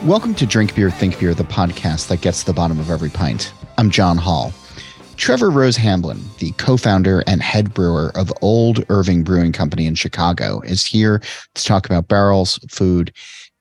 [0.00, 3.08] Welcome to Drink Beer, Think Beer, the podcast that gets to the bottom of every
[3.08, 3.52] pint.
[3.78, 4.52] I'm John Holl.
[5.16, 9.94] Trevor Rose Hamblin, the co founder and head brewer of Old Irving Brewing Company in
[9.94, 11.22] Chicago, is here
[11.54, 13.12] to talk about barrels, food,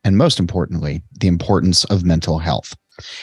[0.04, 2.75] and most importantly, the importance of mental health.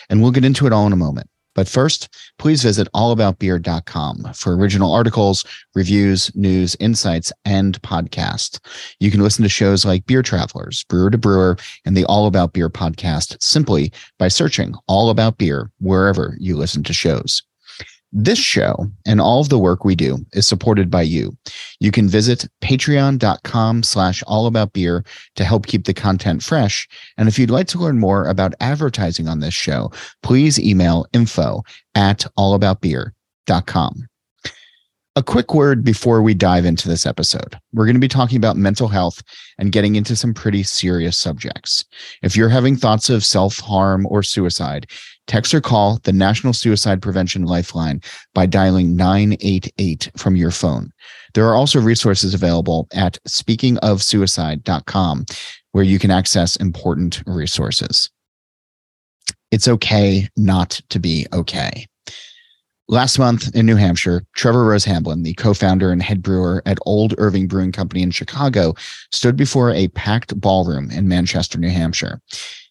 [0.08, 1.28] And we'll get into it all in a moment.
[1.58, 8.60] But first, please visit allaboutbeer.com for original articles, reviews, news, insights, and podcasts.
[9.00, 12.52] You can listen to shows like Beer Travelers, Brewer to Brewer, and the All About
[12.52, 17.42] Beer podcast simply by searching All About Beer wherever you listen to shows.
[18.10, 21.36] This show and all of the work we do is supported by you.
[21.78, 26.88] You can visit patreon.com slash allaboutbeer to help keep the content fresh.
[27.18, 31.62] And if you'd like to learn more about advertising on this show, please email info
[31.94, 34.08] at allaboutbeer.com.
[35.16, 37.58] A quick word before we dive into this episode.
[37.72, 39.20] We're going to be talking about mental health
[39.58, 41.84] and getting into some pretty serious subjects.
[42.22, 44.86] If you're having thoughts of self harm or suicide,
[45.28, 48.00] text or call the National Suicide Prevention Lifeline
[48.34, 50.90] by dialing 988 from your phone.
[51.34, 55.26] There are also resources available at speakingofsuicide.com
[55.72, 58.10] where you can access important resources.
[59.50, 61.86] It's okay not to be okay.
[62.90, 67.14] Last month in New Hampshire, Trevor Rose Hamblin, the co-founder and head brewer at Old
[67.18, 68.74] Irving Brewing Company in Chicago,
[69.12, 72.22] stood before a packed ballroom in Manchester, New Hampshire.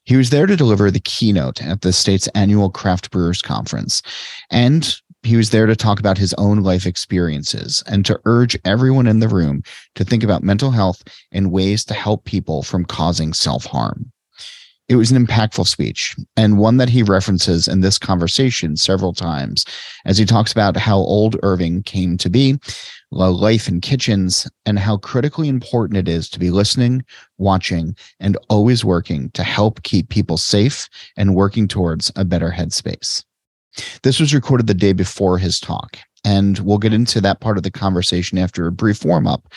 [0.07, 4.01] He was there to deliver the keynote at the state's annual craft brewers conference.
[4.49, 9.07] And he was there to talk about his own life experiences and to urge everyone
[9.07, 9.63] in the room
[9.95, 14.09] to think about mental health and ways to help people from causing self-harm.
[14.87, 19.65] It was an impactful speech and one that he references in this conversation several times
[20.05, 22.57] as he talks about how old Irving came to be,
[23.11, 27.03] life in kitchens, and how critically important it is to be listening,
[27.37, 33.23] watching, and always working to help keep people safe and working towards a better headspace.
[34.03, 37.63] This was recorded the day before his talk, and we'll get into that part of
[37.63, 39.47] the conversation after a brief warm up.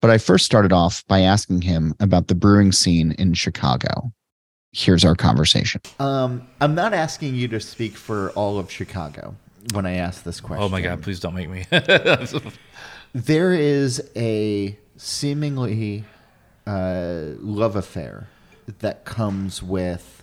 [0.00, 4.12] But I first started off by asking him about the brewing scene in Chicago
[4.72, 5.80] here's our conversation.
[5.98, 9.36] Um, I'm not asking you to speak for all of Chicago
[9.72, 10.64] when I ask this question.
[10.64, 11.66] Oh my God, please don't make me.
[13.12, 16.04] there is a seemingly
[16.66, 18.28] uh, love affair
[18.80, 20.22] that comes with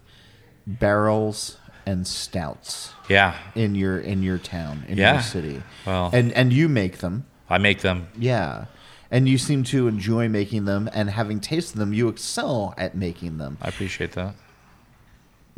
[0.65, 2.93] barrels and stouts.
[3.09, 3.35] Yeah.
[3.55, 5.13] In your in your town, in yeah.
[5.13, 5.63] your city.
[5.85, 6.09] Well.
[6.13, 7.25] And and you make them.
[7.49, 8.09] I make them.
[8.17, 8.65] Yeah
[9.11, 13.37] and you seem to enjoy making them and having tasted them you excel at making
[13.37, 14.35] them i appreciate that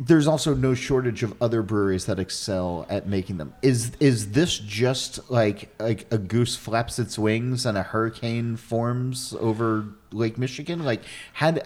[0.06, 4.58] there's also no shortage of other breweries that excel at making them is is this
[4.58, 10.84] just like like a goose flaps its wings and a hurricane forms over lake michigan
[10.84, 11.02] like
[11.34, 11.62] had,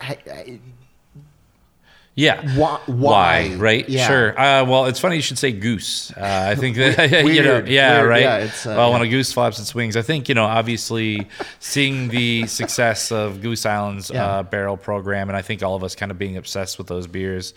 [2.15, 2.57] yeah.
[2.57, 2.81] Why?
[2.87, 3.87] why right?
[3.87, 4.09] Yeah.
[4.09, 4.41] Sure.
[4.41, 6.11] Uh, well, it's funny you should say goose.
[6.13, 8.23] Uh, I think that weird, you know, yeah, weird, right.
[8.23, 8.93] Yeah, uh, well, yeah.
[8.95, 11.29] when a goose flaps its wings, I think you know, obviously,
[11.61, 14.11] seeing the success of Goose Island's.
[14.11, 17.07] Uh, barrel program, and I think all of us kind of being obsessed with those
[17.07, 17.53] beers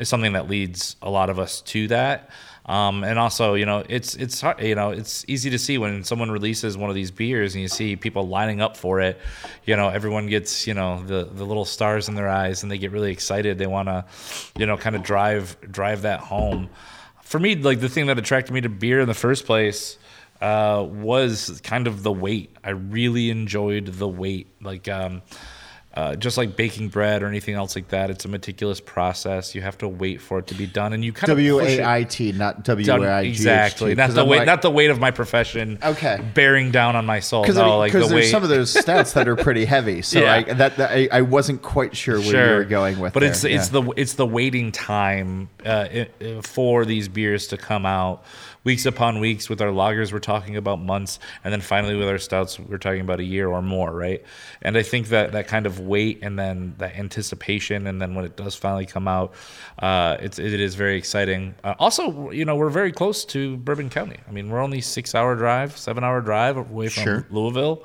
[0.00, 2.30] is something that leads a lot of us to that.
[2.66, 6.30] Um, and also, you know, it's it's you know it's easy to see when someone
[6.30, 9.18] releases one of these beers and you see people lining up for it.
[9.64, 12.78] You know, everyone gets you know the the little stars in their eyes and they
[12.78, 13.58] get really excited.
[13.58, 14.04] They want to,
[14.56, 16.70] you know, kind of drive drive that home.
[17.22, 19.98] For me, like the thing that attracted me to beer in the first place
[20.40, 22.54] uh, was kind of the weight.
[22.62, 24.48] I really enjoyed the weight.
[24.60, 24.88] Like.
[24.88, 25.22] Um,
[25.92, 29.56] uh, just like baking bread or anything else like that, it's a meticulous process.
[29.56, 32.04] You have to wait for it to be done, and you kind W A I
[32.04, 33.30] T, not W A I G.
[33.30, 35.78] Exactly, not the weight, not the weight of my profession.
[35.82, 37.42] Okay, bearing down on my soul.
[37.42, 38.30] Because no, like the there's weight.
[38.30, 40.02] some of those stats that are pretty heavy.
[40.10, 40.34] So yeah.
[40.34, 43.12] I, that, that I, I, wasn't quite sure where you were going with.
[43.12, 43.30] But there.
[43.30, 43.56] it's yeah.
[43.56, 45.86] it's the it's the waiting time uh,
[46.42, 48.24] for these beers to come out
[48.64, 49.48] weeks upon weeks.
[49.48, 53.00] With our lagers, we're talking about months, and then finally with our stouts, we're talking
[53.00, 54.22] about a year or more, right?
[54.62, 58.24] And I think that that kind of wait and then that anticipation, and then when
[58.24, 59.34] it does finally come out,
[59.78, 61.54] uh, it's it is very exciting.
[61.64, 64.18] Uh, also, you know, we're very close to Bourbon County.
[64.28, 67.26] I mean, we're only six hour drive, seven hour drive away from sure.
[67.30, 67.84] Louisville.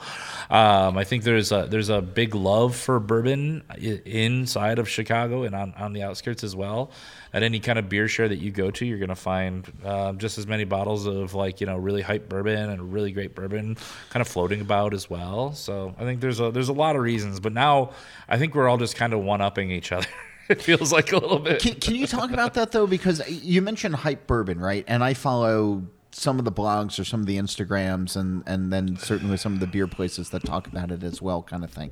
[0.50, 3.63] Um, I think there's a there's a big love for bourbon
[4.06, 6.92] inside of Chicago and on, on the outskirts as well
[7.36, 10.18] at any kind of beer share that you go to, you're going to find um,
[10.18, 13.76] just as many bottles of like you know really hype bourbon and really great bourbon
[14.10, 15.52] kind of floating about as well.
[15.52, 17.92] So I think there's a there's a lot of reasons, but now
[18.30, 20.08] I think we're all just kind of one upping each other.
[20.50, 21.62] it feels like a little bit.
[21.62, 22.88] Can, can you talk about that though?
[22.88, 24.86] Because you mentioned hype bourbon, right?
[24.88, 25.84] And I follow
[26.18, 29.60] some of the blogs or some of the Instagrams and and then certainly some of
[29.60, 31.92] the beer places that talk about it as well, kind of thing.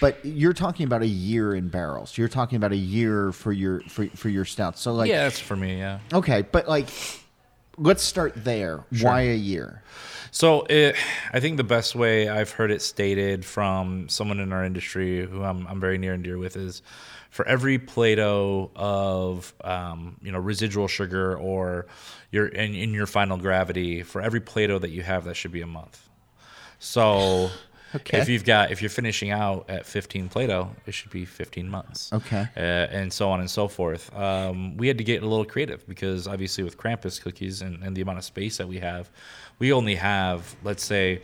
[0.00, 2.18] But you're talking about a year in barrels.
[2.18, 4.80] You're talking about a year for your for, for your stouts.
[4.80, 5.78] So like yeah, that's for me.
[5.78, 6.00] Yeah.
[6.12, 6.88] okay, but like
[7.78, 8.84] let's start there.
[9.00, 9.82] Why a year?
[10.32, 10.96] So it,
[11.32, 15.42] I think the best way I've heard it stated from someone in our industry who
[15.42, 16.82] I'm, I'm very near and dear with is
[17.30, 21.86] for every Plato of um, you know residual sugar or
[22.30, 25.62] your in, in your final gravity for every Plato that you have that should be
[25.62, 26.08] a month.
[26.78, 27.50] So
[27.92, 28.20] Okay.
[28.20, 32.12] if you've got if you're finishing out at 15 Plato, it should be 15 months.
[32.12, 32.46] Okay.
[32.56, 34.14] Uh, and so on and so forth.
[34.16, 37.96] Um, we had to get a little creative because obviously with Krampus cookies and, and
[37.96, 39.10] the amount of space that we have,
[39.58, 41.20] we only have let's say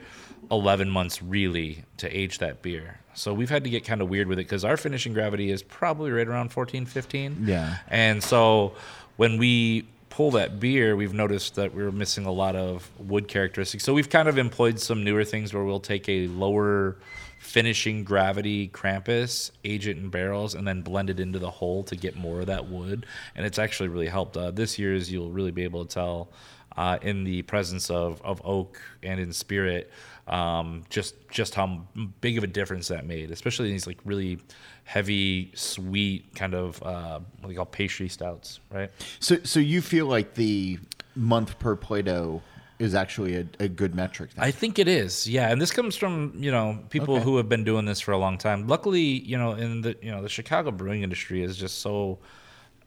[0.50, 2.98] 11 months really to age that beer.
[3.14, 5.62] So we've had to get kind of weird with it because our finishing gravity is
[5.62, 7.44] probably right around 14, 15.
[7.46, 7.78] Yeah.
[7.88, 8.74] And so
[9.16, 13.84] when we pull that beer, we've noticed that we're missing a lot of wood characteristics.
[13.84, 16.96] So we've kind of employed some newer things where we'll take a lower
[17.38, 21.96] finishing gravity Krampus, age it in barrels, and then blend it into the whole to
[21.96, 23.06] get more of that wood.
[23.34, 24.36] And it's actually really helped.
[24.36, 26.30] Uh, this year's, you'll really be able to tell
[26.76, 29.90] uh, in the presence of, of oak and in spirit
[30.26, 31.86] um, just just how
[32.20, 34.38] big of a difference that made, especially in these like really
[34.86, 38.90] heavy, sweet kind of uh, what they call pastry stouts, right?
[39.20, 40.78] So so you feel like the
[41.14, 42.40] month per Plato
[42.78, 44.30] is actually a, a good metric.
[44.34, 44.44] Then?
[44.44, 45.50] I think it is, yeah.
[45.50, 47.24] And this comes from you know people Okay.
[47.24, 48.68] who have been doing this for a long time.
[48.68, 52.18] Luckily, you know, in the you know the Chicago brewing industry is just so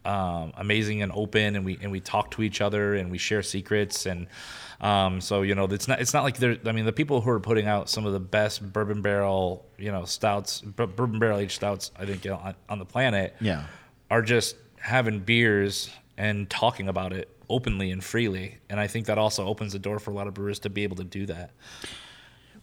[0.09, 3.43] um, amazing and open, and we and we talk to each other and we share
[3.43, 4.27] secrets, and
[4.81, 6.57] um, so you know it's not it's not like there.
[6.65, 9.91] I mean, the people who are putting out some of the best bourbon barrel you
[9.91, 13.65] know stouts, bourbon barrel aged stouts, I think on, on the planet, Yeah.
[14.09, 19.17] are just having beers and talking about it openly and freely, and I think that
[19.17, 21.51] also opens the door for a lot of brewers to be able to do that.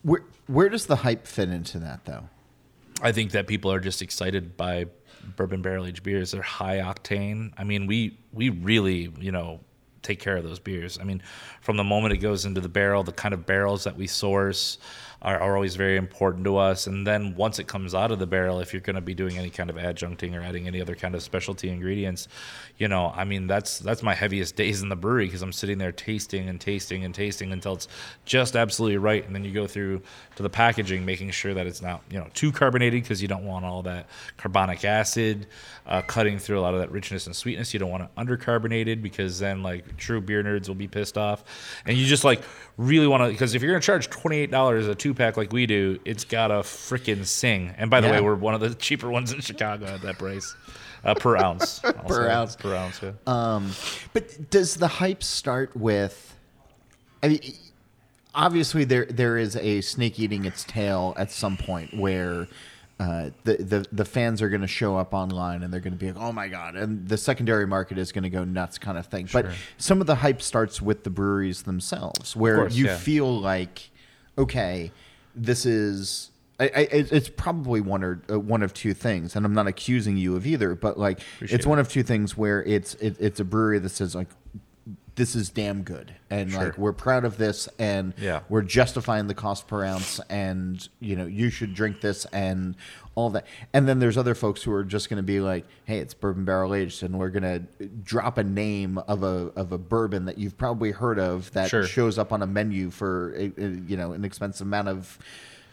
[0.03, 2.29] Where where does the hype fit into that though?
[3.03, 4.87] I think that people are just excited by
[5.35, 6.31] bourbon barrel aged beers.
[6.31, 7.53] They're high octane.
[7.57, 9.61] I mean, we we really you know
[10.03, 10.99] take care of those beers.
[11.01, 11.23] I mean,
[11.61, 14.79] from the moment it goes into the barrel, the kind of barrels that we source
[15.23, 16.87] are, are always very important to us.
[16.87, 19.39] And then once it comes out of the barrel, if you're going to be doing
[19.39, 22.29] any kind of adjuncting or adding any other kind of specialty ingredients,
[22.79, 25.79] you know, I mean, that's that's my heaviest days in the brewery because I'm sitting
[25.79, 27.89] there tasting and tasting and tasting until it's
[28.25, 29.25] just absolutely right.
[29.27, 30.03] And then you go through
[30.37, 33.45] to the packaging, making sure that it's not you know too carbonated because you don't
[33.45, 35.47] want all that carbonic acid
[35.87, 37.73] uh, cutting through a lot of that richness and sweetness.
[37.73, 41.45] You don't want it undercarbonated because then like true beer nerds will be pissed off.
[41.87, 42.43] And you just like
[42.77, 45.53] really want to because if you're gonna charge twenty eight dollars a two pack like
[45.53, 47.75] we do, it's gotta freaking sing.
[47.77, 48.15] And by the Yeah.
[48.15, 50.55] way, we're one of the cheaper ones in Chicago at that price.
[51.05, 51.79] Uh, per ounce.
[52.09, 52.57] Per ounce.
[52.57, 53.13] Per ounce, yeah.
[53.29, 53.71] Um,
[54.13, 56.35] but does the hype start with?
[57.23, 57.41] I mean,
[58.35, 62.49] obviously there there is a snake eating its tail at some point where.
[62.99, 65.99] Uh, the, the the fans are going to show up online and they're going to
[65.99, 68.97] be like, oh my god, and the secondary market is going to go nuts, kind
[68.97, 69.29] of thing.
[69.31, 72.97] But some of the hype starts with the breweries themselves, where course, you yeah.
[72.97, 73.91] feel like,
[74.39, 74.93] okay,
[75.35, 76.31] this is.
[76.59, 80.17] I, I, it's probably one or uh, one of two things, and I'm not accusing
[80.17, 83.41] you of either, but like Appreciate it's one of two things where it's it, it's
[83.41, 84.29] a brewery that says like
[85.17, 88.41] this is damn good and like we're proud of this and Yeah.
[88.49, 92.77] we're justifying the cost per ounce and you know you should drink this and
[93.15, 95.99] all that and then there's other folks who are just going to be like hey
[95.99, 99.79] it's bourbon barrel aged and we're going to drop a name of a of a
[99.79, 101.85] bourbon that you've probably heard of that Sure.
[101.87, 105.19] shows up on a menu for a, a, you know an expensive amount of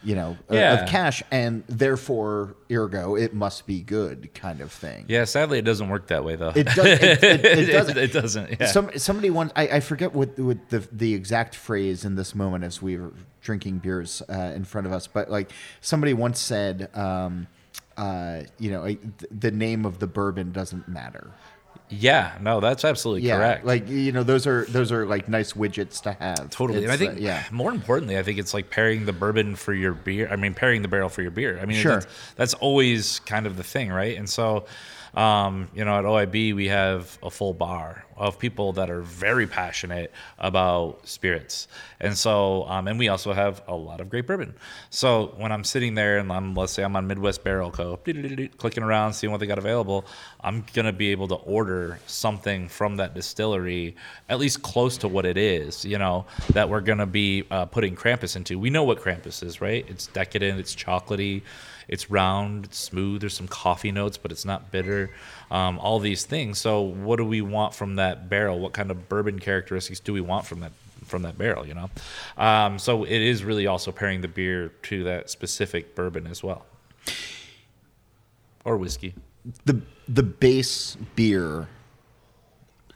[0.04, 0.82] you know of- Yeah.
[0.84, 5.64] of cash and therefore ergo it must be good kind of thing Yeah, sadly, it
[5.64, 6.52] doesn't work that way though.
[6.54, 7.96] it, does, it, it, it doesn't.
[7.98, 8.60] it doesn't.
[8.60, 8.66] Yeah.
[8.66, 12.64] Some somebody once I, I forget what what the the exact phrase in this moment
[12.64, 15.50] as we were drinking beers uh, in front of us, but like
[15.82, 17.46] somebody once said, um,
[17.98, 18.96] uh, you know,
[19.30, 21.30] the name of the bourbon doesn't matter.
[21.90, 23.64] Yeah, no, that's absolutely Yeah, correct.
[23.66, 26.50] like you know, those are those are like nice widgets to have.
[26.50, 26.82] Totally.
[26.82, 29.74] And I think, uh, yeah, more importantly, I think it's like pairing the bourbon for
[29.74, 30.28] your beer.
[30.30, 31.58] I mean, pairing the barrel for your beer.
[31.60, 31.92] I mean, Sure.
[32.00, 34.16] that's, that's always kind of the thing, right?
[34.16, 34.64] And so,
[35.16, 39.46] um, you know, at OIB, we have a full bar of people that are very
[39.46, 41.68] passionate about spirits.
[42.00, 44.54] And so, um, and we also have a lot of great bourbon.
[44.90, 48.82] So when I'm sitting there and I'm, let's say I'm on Midwest Barrel Co., clicking
[48.82, 50.04] around, seeing what they got available,
[50.40, 53.96] I'm going to be able to order something from that distillery,
[54.28, 57.66] at least close to what it is, you know, that we're going to be uh,
[57.66, 58.58] putting Krampus into.
[58.58, 59.84] We know what Krampus is, right?
[59.88, 61.42] It's decadent, it's chocolatey,
[61.88, 63.20] it's round, it's smooth.
[63.20, 65.10] There's some coffee notes, but it's not bitter.
[65.50, 66.58] Um, all these things.
[66.58, 68.58] So, what do we want from that barrel?
[68.58, 70.72] What kind of bourbon characteristics do we want from that
[71.04, 71.90] from that barrel, you know.
[72.36, 76.64] Um, so it is really also pairing the beer to that specific bourbon as well,
[78.64, 79.14] or whiskey.
[79.64, 81.68] the the base beer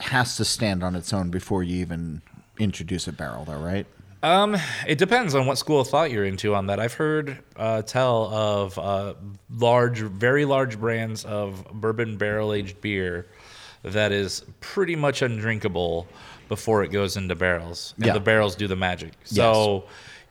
[0.01, 2.23] has to stand on its own before you even
[2.59, 3.87] introduce a barrel, though, right?
[4.23, 4.57] Um,
[4.87, 6.81] it depends on what school of thought you're into on that.
[6.81, 9.15] I've heard uh, tell of uh,
[9.57, 13.27] large, very large brands of bourbon barrel aged beer
[13.85, 16.09] that is pretty much undrinkable
[16.49, 18.13] before it goes into barrels, and Yeah.
[18.15, 19.13] the barrels do the magic.
[19.25, 19.85] So.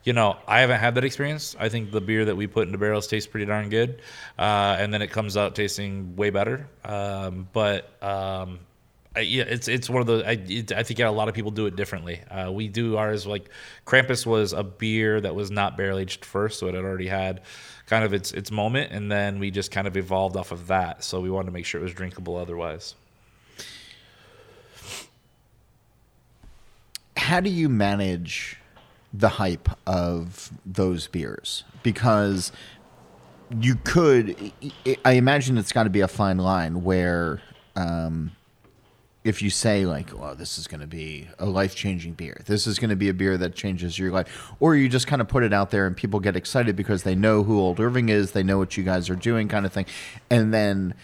[0.04, 1.54] You know, I haven't had that experience.
[1.58, 4.00] I think the beer that we put into barrels tastes pretty darn good,
[4.38, 6.66] uh, and then it comes out tasting way better.
[6.82, 8.60] Um, but um,
[9.20, 10.26] Yeah, it's it's one of the.
[10.26, 12.20] I, it, I think a lot of people do it differently.
[12.30, 13.50] Uh, we do ours like
[13.86, 17.42] Krampus was a beer that was not barrel aged first, so it had already had
[17.86, 21.02] kind of its its moment, and then we just kind of evolved off of that.
[21.04, 22.94] So we wanted to make sure it was drinkable otherwise.
[27.16, 28.56] How do you manage
[29.12, 31.64] the hype of those beers?
[31.82, 32.52] Because
[33.60, 34.52] you could,
[35.04, 37.40] I imagine it's got to be a fine line where,
[37.76, 38.32] um,
[39.28, 42.40] if you say like, "Well, this is going to be a life-changing beer.
[42.46, 45.20] This is going to be a beer that changes your life," or you just kind
[45.22, 48.08] of put it out there and people get excited because they know who Old Irving
[48.08, 49.86] is, they know what you guys are doing, kind of thing,
[50.30, 50.94] and then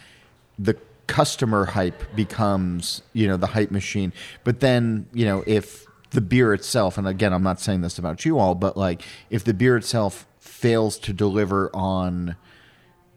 [0.59, 0.77] the
[1.07, 4.13] customer hype becomes, you know, the hype machine.
[4.43, 8.25] But then, you know, if the beer itself, and again, I'm not saying this about
[8.25, 12.37] you all, but like if the beer itself fails to deliver on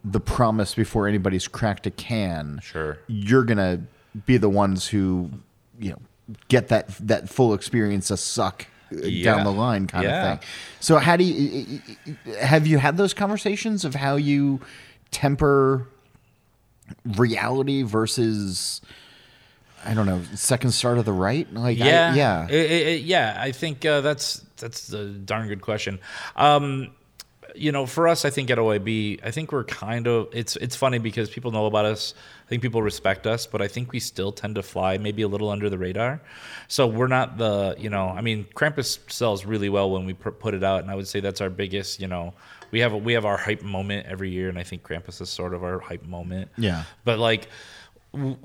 [0.04, 2.98] the promise before anybody's cracked a can, Sure.
[3.08, 3.82] you're gonna
[4.26, 5.30] be the ones who,
[5.80, 6.00] you know,
[6.50, 9.36] get that that full experience of suck Yeah.
[9.36, 10.34] down the line kind Yeah.
[10.34, 10.48] of thing.
[10.80, 11.82] So how do you
[12.42, 14.60] have you had those conversations of how you
[15.12, 15.88] temper
[17.06, 18.82] reality versus
[19.86, 23.02] I don't know second start of the right like I- Yeah, yeah It- it- it-
[23.04, 23.38] yeah.
[23.40, 26.00] I think uh, that's that's a darn good question.
[26.36, 26.90] Um,
[27.60, 30.76] you know, for us, I think at OIB, I think we're kind of it's it's
[30.76, 32.14] funny because people know about us.
[32.46, 35.28] I think people respect us, but I think we still tend to fly maybe a
[35.28, 36.22] little under the radar.
[36.68, 40.54] So we're not the you know, I mean, Krampus sells really well when we put
[40.54, 42.00] it out, and I would say that's our biggest.
[42.00, 42.34] You know,
[42.72, 45.54] we have we have our hype moment every year, and I think Krampus is sort
[45.54, 46.50] of our hype moment.
[46.58, 46.84] Yeah.
[47.04, 47.50] but like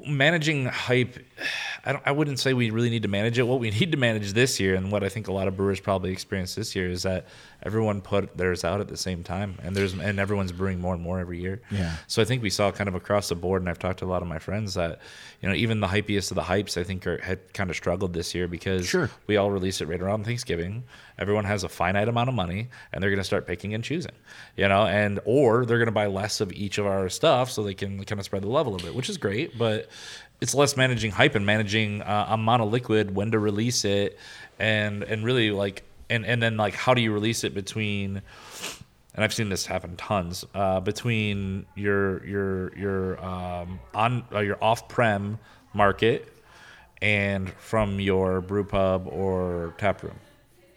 [0.06, 1.18] managing hype
[1.84, 3.98] I, don't, I wouldn't say we really need to manage it what we need to
[3.98, 6.88] manage this year and what i think a lot of brewers probably experienced this year
[6.90, 7.26] is that
[7.64, 11.02] everyone put theirs out at the same time and there's and everyone's brewing more and
[11.02, 11.96] more every year Yeah.
[12.06, 14.12] so i think we saw kind of across the board and i've talked to a
[14.14, 15.00] lot of my friends that
[15.40, 18.12] you know even the hypiest of the hypes i think are, had kind of struggled
[18.12, 19.10] this year because Sure.
[19.26, 20.84] we all release it right around Thanksgiving.
[21.22, 24.12] Everyone has a finite amount of money, and they're going to start picking and choosing,
[24.56, 27.62] you know, and or they're going to buy less of each of our stuff so
[27.62, 29.56] they can kind of spread the love a little bit, which is great.
[29.56, 29.88] But
[30.40, 34.18] it's less managing hype and managing uh, amount of liquid, when to release it,
[34.58, 38.20] and and really like and and then like how do you release it between
[39.14, 44.62] and I've seen this happen tons uh, between your your your um, on uh, your
[44.62, 45.38] off prem
[45.74, 46.32] market
[47.00, 50.18] and from your brew pub or tap room.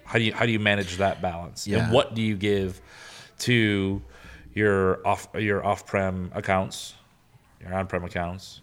[0.05, 1.67] How do you how do you manage that balance?
[1.67, 1.79] Yeah.
[1.79, 2.79] And what do you give
[3.39, 4.01] to
[4.53, 6.93] your off your off prem accounts,
[7.61, 8.61] your on prem accounts,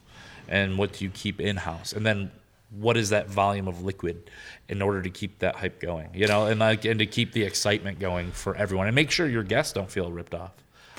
[0.49, 1.93] and what do you keep in house?
[1.93, 2.31] And then
[2.71, 4.31] what is that volume of liquid
[4.69, 6.11] in order to keep that hype going?
[6.15, 9.29] You know, and like and to keep the excitement going for everyone and make sure
[9.29, 10.53] your guests don't feel ripped off.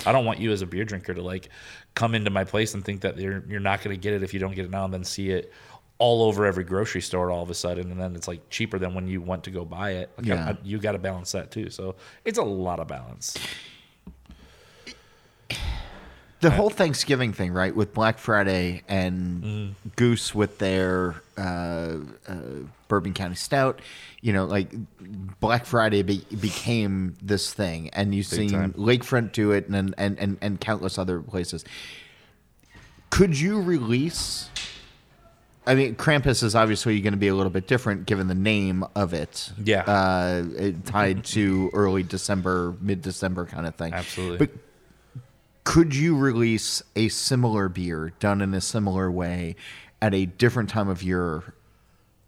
[0.06, 1.48] I don't want you as a beer drinker to like
[1.94, 4.34] come into my place and think that you're you're not going to get it if
[4.34, 5.52] you don't get it now and then see it
[5.98, 8.94] all over every grocery store all of a sudden and then it's like cheaper than
[8.94, 10.10] when you went to go buy it.
[10.16, 10.46] Like, Yeah.
[10.46, 11.70] I- I- you got to balance that too.
[11.70, 13.36] So it's a lot of balance.
[16.40, 19.88] the whole Thanksgiving thing, right, with Black Friday and Mm-hmm.
[19.96, 21.96] Goose with their uh,
[22.28, 22.36] uh,
[22.88, 23.80] Bourbon County Stout,
[24.20, 24.70] you know, like
[25.40, 28.72] Black Friday be- became this thing, and you've seen time.
[28.74, 31.64] Lakefront do it, and, and and and countless other places.
[33.10, 34.50] Could you release?
[35.66, 38.84] I mean, Krampus is obviously going to be a little bit different given the name
[38.94, 39.50] of it.
[39.62, 39.82] Yeah.
[39.82, 43.94] uh, it tied to early December, mid December kind of thing.
[43.94, 44.38] Absolutely.
[44.38, 44.50] But
[45.64, 49.56] could you release a similar beer done in a similar way
[50.02, 51.54] at a different time of year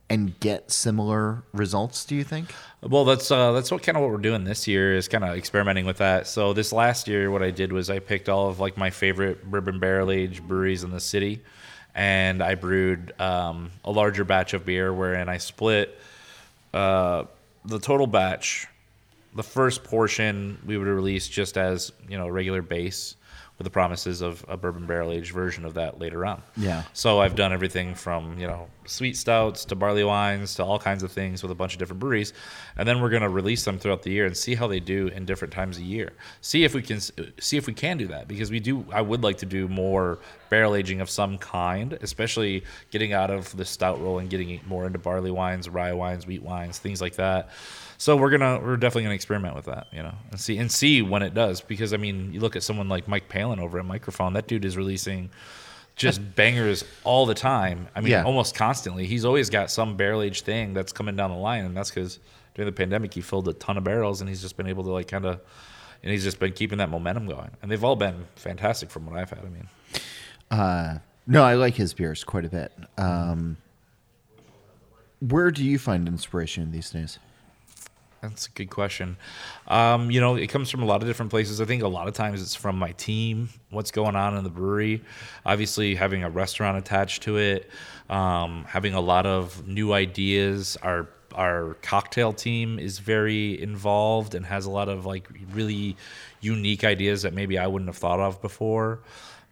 [0.08, 4.12] and get similar results do you think Well, that's uh, that's what kind of what
[4.12, 6.28] we're doing this year is kind of experimenting with that.
[6.28, 9.44] So this last year, what I did was I picked all of like my favorite
[9.50, 11.42] bourbon barrel aged breweries in the city,
[11.96, 15.98] and I brewed um, a larger batch of beer, wherein I split
[16.74, 17.24] uh,
[17.64, 18.68] the total batch.
[19.34, 23.16] The first portion we would release just as you know regular base,
[23.58, 26.42] with the promises of a bourbon barrel aged version of that later on.
[26.56, 26.82] Yeah.
[26.92, 31.02] So I've done everything from you know sweet stouts to barley wines to all kinds
[31.02, 32.34] of things with a bunch of different breweries,
[32.76, 35.08] and then we're going to release them throughout the year and see how they do
[35.08, 36.12] in different times of year.
[36.42, 38.84] See if we can see if we can do that because we do.
[38.92, 40.18] I would like to do more
[40.50, 44.86] barrel aging of some kind, especially getting out of the stout roll and getting more
[44.86, 47.48] into barley wines, rye wines, wheat wines, things like that.
[47.98, 51.02] So we're gonna we're definitely gonna experiment with that, you know, and see and see
[51.02, 51.60] when it does.
[51.60, 54.34] Because I mean, you look at someone like Mike Palin over at Mikerphone.
[54.34, 55.30] That dude is releasing
[55.96, 57.88] just bangers all the time.
[57.96, 58.24] I mean, Yeah.
[58.24, 59.06] almost constantly.
[59.06, 62.18] He's always got some barrel aged thing that's coming down the line, and that's because
[62.54, 64.90] during the pandemic he filled a ton of barrels, and he's just been able to
[64.90, 65.40] like kind of,
[66.02, 67.50] and he's just been keeping that momentum going.
[67.62, 69.38] And they've all been fantastic from what I've had.
[69.38, 69.68] I mean,
[70.50, 72.72] Uh, no, I like his beers quite a bit.
[72.98, 73.56] Um,
[75.20, 77.18] where do you find inspiration these days?
[78.22, 79.16] That's a good question.
[79.68, 81.60] Um, you know, it comes from a lot of different places.
[81.60, 84.50] I think a lot of times it's from my team, what's going on in the
[84.50, 85.02] brewery.
[85.44, 87.70] Obviously, having a restaurant attached to it,
[88.08, 90.76] um, having a lot of new ideas.
[90.82, 95.96] Our our cocktail team is very involved and has a lot of like really
[96.40, 99.00] unique ideas that maybe I wouldn't have thought of before.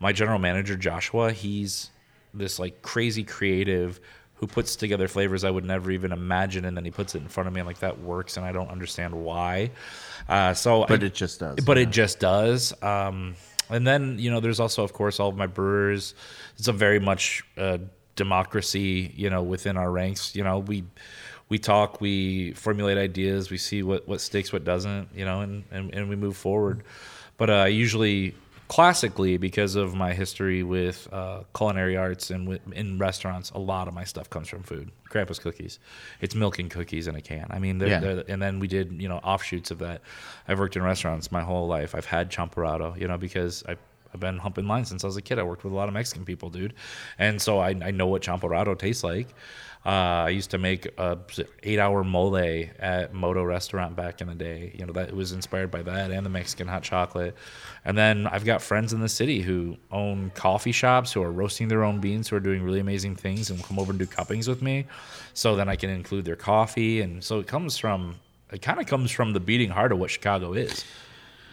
[0.00, 1.90] My general manager Joshua, he's
[2.32, 4.00] this like crazy creative
[4.36, 7.28] who puts together flavors I would never even imagine, and then he puts it in
[7.28, 7.60] front of me.
[7.60, 9.70] I'm like, that works, and I don't understand why.
[10.28, 11.56] Uh, so, But I- it just does.
[11.64, 12.72] but it just does.
[12.82, 13.36] Um,
[13.70, 16.14] and then you know, there's also, of course, all of my brewers.
[16.58, 17.78] It's a very much uh,
[18.16, 20.34] democracy, you know, within our ranks.
[20.34, 20.84] You know, we
[21.48, 25.64] we talk, we formulate ideas, we see what what sticks, what doesn't, you know, and
[25.70, 26.82] and, and we move forward.
[27.36, 28.34] But uh, usually.
[28.68, 33.88] Classically, because of my history with uh, culinary arts and with, in restaurants, a lot
[33.88, 34.90] of my stuff comes from food.
[35.10, 35.78] Krampus cookies,
[36.20, 37.46] it's milk and cookies in a can.
[37.50, 38.00] I mean, they're, Yeah.
[38.00, 40.00] they're and then we did you know offshoots of that.
[40.48, 41.94] I've worked in restaurants my whole life.
[41.94, 43.76] I've had champurrado, you know, because I.
[44.14, 45.38] I've been humping lines since I was a kid.
[45.38, 46.74] I worked with a lot of Mexican people, dude,
[47.18, 49.34] and so I, I know what champurrado tastes like.
[49.86, 51.18] Uh, I used to make a
[51.62, 52.36] eight-hour mole
[52.78, 54.72] at Moto Restaurant back in the day.
[54.74, 57.36] You know that it was inspired by that and the Mexican hot chocolate.
[57.84, 61.68] And then I've got friends in the city who own coffee shops who are roasting
[61.68, 64.48] their own beans, who are doing really amazing things, and come over and do cuppings
[64.48, 64.86] with me.
[65.34, 68.14] So then I can include their coffee, and so it comes from
[68.50, 70.82] it kind of comes from the beating heart of what Chicago is.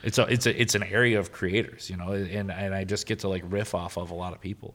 [0.04, 3.06] It's a it's a it's an area of creators, you know, and and I just
[3.06, 4.74] get to like riff off of a lot of people.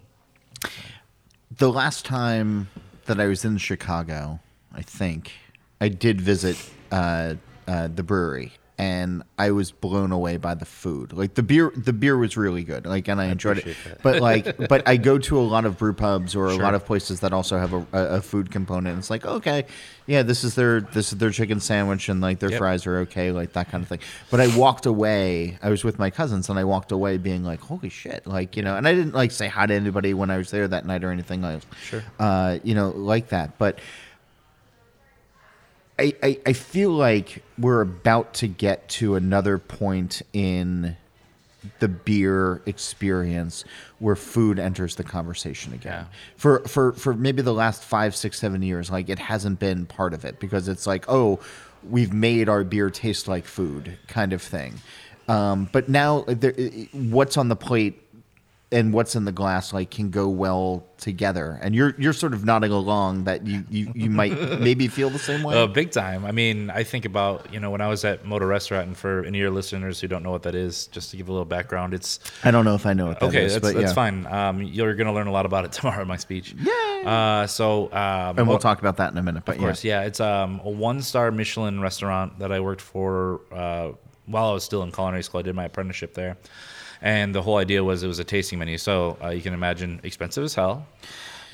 [1.59, 2.69] the last time
[3.07, 4.41] that I was in Chicago,
[4.73, 5.33] I think
[5.81, 6.57] I did visit
[6.91, 7.35] uh,
[7.67, 11.13] uh, the brewery, and I was blown away by the food.
[11.15, 12.85] Like the beer, the beer was really good.
[12.87, 13.77] Like, and I, enjoyed it.
[13.85, 14.03] that.
[14.03, 16.85] But like, but I go to a lot of brew pubs or a lot of
[16.85, 18.99] places that also have a, a, a food component.
[18.99, 19.65] It's like, okay,
[20.07, 22.59] yeah, this is their this is their chicken sandwich, and like their Yep.
[22.59, 24.01] fries are okay, like that kind of thing.
[24.31, 25.59] But I walked away.
[25.63, 28.63] I was with my cousins, and I walked away being like, holy shit, like you
[28.63, 28.77] know.
[28.77, 31.11] And I didn't like say hi to anybody when I was there that night or
[31.11, 32.05] anything like, Sure.
[32.19, 33.59] uh, you know, like that.
[33.59, 33.79] But
[35.99, 40.97] I, I, I feel like we're about to get to another point in
[41.81, 43.65] the beer experience
[43.99, 46.07] where food enters the conversation again.
[46.09, 46.17] Yeah.
[46.37, 50.15] For for for maybe the last five, six, seven years, like it hasn't been part
[50.15, 51.41] of it because it's like, oh,
[51.89, 54.75] we've made our beer taste like food, kind of thing.
[55.29, 56.53] Um, but now, there,
[56.93, 58.01] what's on the plate
[58.73, 61.59] and what's in the glass like can go well together.
[61.63, 65.21] And you're you're sort of nodding along that you you, you might maybe feel the
[65.21, 65.57] same way.
[65.57, 66.25] Uh, big time.
[66.25, 69.21] I mean, I think about you know when I was at Moto Restaurant, and for
[69.21, 71.45] any of your listeners who don't know what that is, just to give a little
[71.45, 73.45] background, it's I don't know if I know what that okay.
[73.45, 73.95] is, that's but that's yeah.
[73.95, 74.27] fine.
[74.27, 76.55] Um, you're going to learn a lot about it tomorrow in my speech.
[76.59, 76.73] Yeah.
[77.07, 79.45] Uh, so um, And we'll talk about that in a minute.
[79.45, 80.03] But Of course, yeah.
[80.03, 83.93] It's um, a one star Michelin restaurant that I worked for uh,
[84.27, 85.39] while I was still in culinary school.
[85.39, 86.37] I did my apprenticeship there.
[87.03, 88.79] And the whole idea was it was a tasting menu.
[88.79, 90.87] So uh, you can imagine expensive as hell.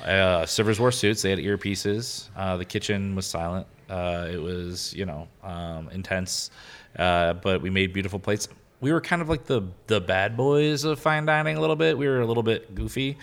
[0.03, 2.29] Uh, servers wore suits, they had earpieces.
[2.35, 3.65] Uh, the kitchen was silent.
[3.89, 6.51] Uh, it was, you know, um, intense.
[6.97, 8.47] Uh, but we made beautiful plates.
[8.81, 11.97] We were kind of like the the bad boys of fine dining a little bit.
[11.97, 13.17] We were a little bit goofy.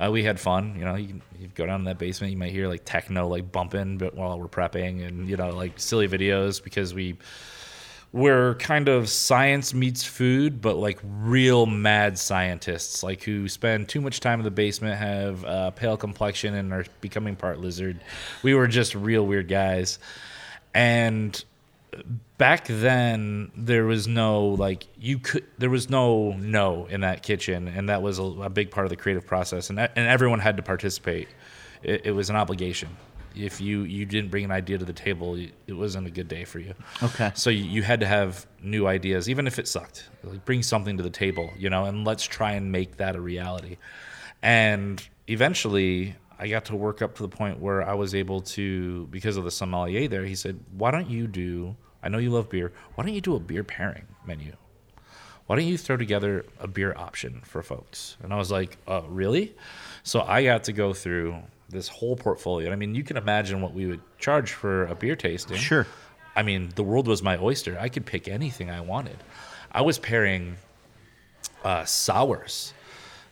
[0.00, 0.74] Uh, we had fun.
[0.76, 3.52] You know, you, you go down in that basement, you might hear like techno like
[3.52, 7.16] bumping, but while we're prepping, and you know, like silly videos because we
[8.14, 14.00] we're kind of science meets food, but like real mad scientists, like who spend too
[14.00, 17.98] much time in the basement, have pale complexion, and are becoming part lizard.
[18.44, 19.98] We were just real weird guys,
[20.72, 21.44] and
[22.38, 27.66] back then there was no like you could there was no no in that kitchen,
[27.66, 30.56] and that was a, a big part of the creative process, and and everyone had
[30.58, 31.26] to participate.
[31.82, 32.90] It, it was an obligation.
[33.36, 36.44] If you you didn't bring an idea to the table, it wasn't a good day
[36.44, 36.74] for you.
[37.02, 37.32] Okay.
[37.34, 40.08] So you, you had to have new ideas, even if it sucked.
[40.22, 43.20] Like bring something to the table, you know, and let's try and make that a
[43.20, 43.76] reality.
[44.42, 49.06] And eventually, I got to work up to the point where I was able to,
[49.06, 51.76] because of the sommelier there, he said, "Why don't you do?
[52.02, 52.72] I know you love beer.
[52.94, 54.52] Why don't you do a beer pairing menu?
[55.46, 59.02] Why don't you throw together a beer option for folks?" And I was like, uh,
[59.08, 59.54] "Really?"
[60.02, 61.36] So I got to go through
[61.74, 62.72] this whole portfolio.
[62.72, 65.58] I mean, you can imagine what we would charge for a beer tasting.
[65.58, 65.86] Sure.
[66.34, 67.76] I mean, the world was my oyster.
[67.78, 69.18] I could pick anything I wanted.
[69.70, 70.56] I was pairing
[71.64, 72.72] uh, sours,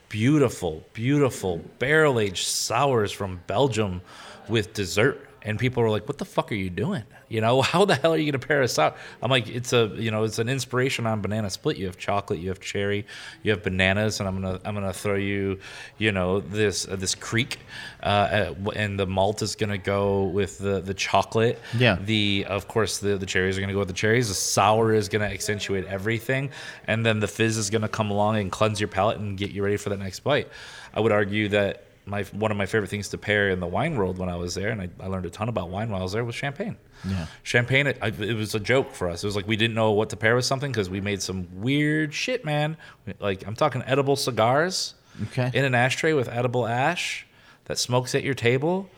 [0.09, 4.03] beautiful, beautiful barrel aged sours from Belgium
[4.49, 5.29] with dessert.
[5.45, 7.05] And people were like, "What the fuck are you doing?
[7.29, 9.93] You know, how the hell are you gonna pair a sour?" I'm like, "It's a,
[9.95, 11.77] you know, it's an inspiration on banana split.
[11.77, 13.07] You have chocolate, you have cherry,
[13.43, 15.59] you have bananas, and I'm gonna, I'm gonna throw you,
[15.99, 17.57] you know, this, uh, this kriek,
[18.03, 21.59] uh, and the malt is gonna go with the, the chocolate.
[21.77, 21.99] Yeah.
[22.01, 24.29] The, of course, the, the cherries are gonna go with the cherries.
[24.29, 26.51] The sour is gonna accentuate everything,
[26.87, 29.63] and then the fizz is gonna come along and cleanse your palate and get you
[29.63, 30.49] ready for that next bite.
[30.95, 33.97] I would argue that my one of my favorite things to pair in the wine
[33.97, 36.03] world when I was there, and I, I learned a ton about wine while I
[36.03, 36.77] was there, was champagne.
[37.09, 37.27] Yeah.
[37.43, 39.23] Champagne, it, it was a joke for us.
[39.23, 41.47] It was like we didn't know what to pair with something because we made some
[41.61, 42.77] weird shit, man.
[43.21, 45.51] Like I'm talking edible cigars Okay.
[45.53, 47.27] in an ashtray with edible ash
[47.67, 48.89] that smokes at your table.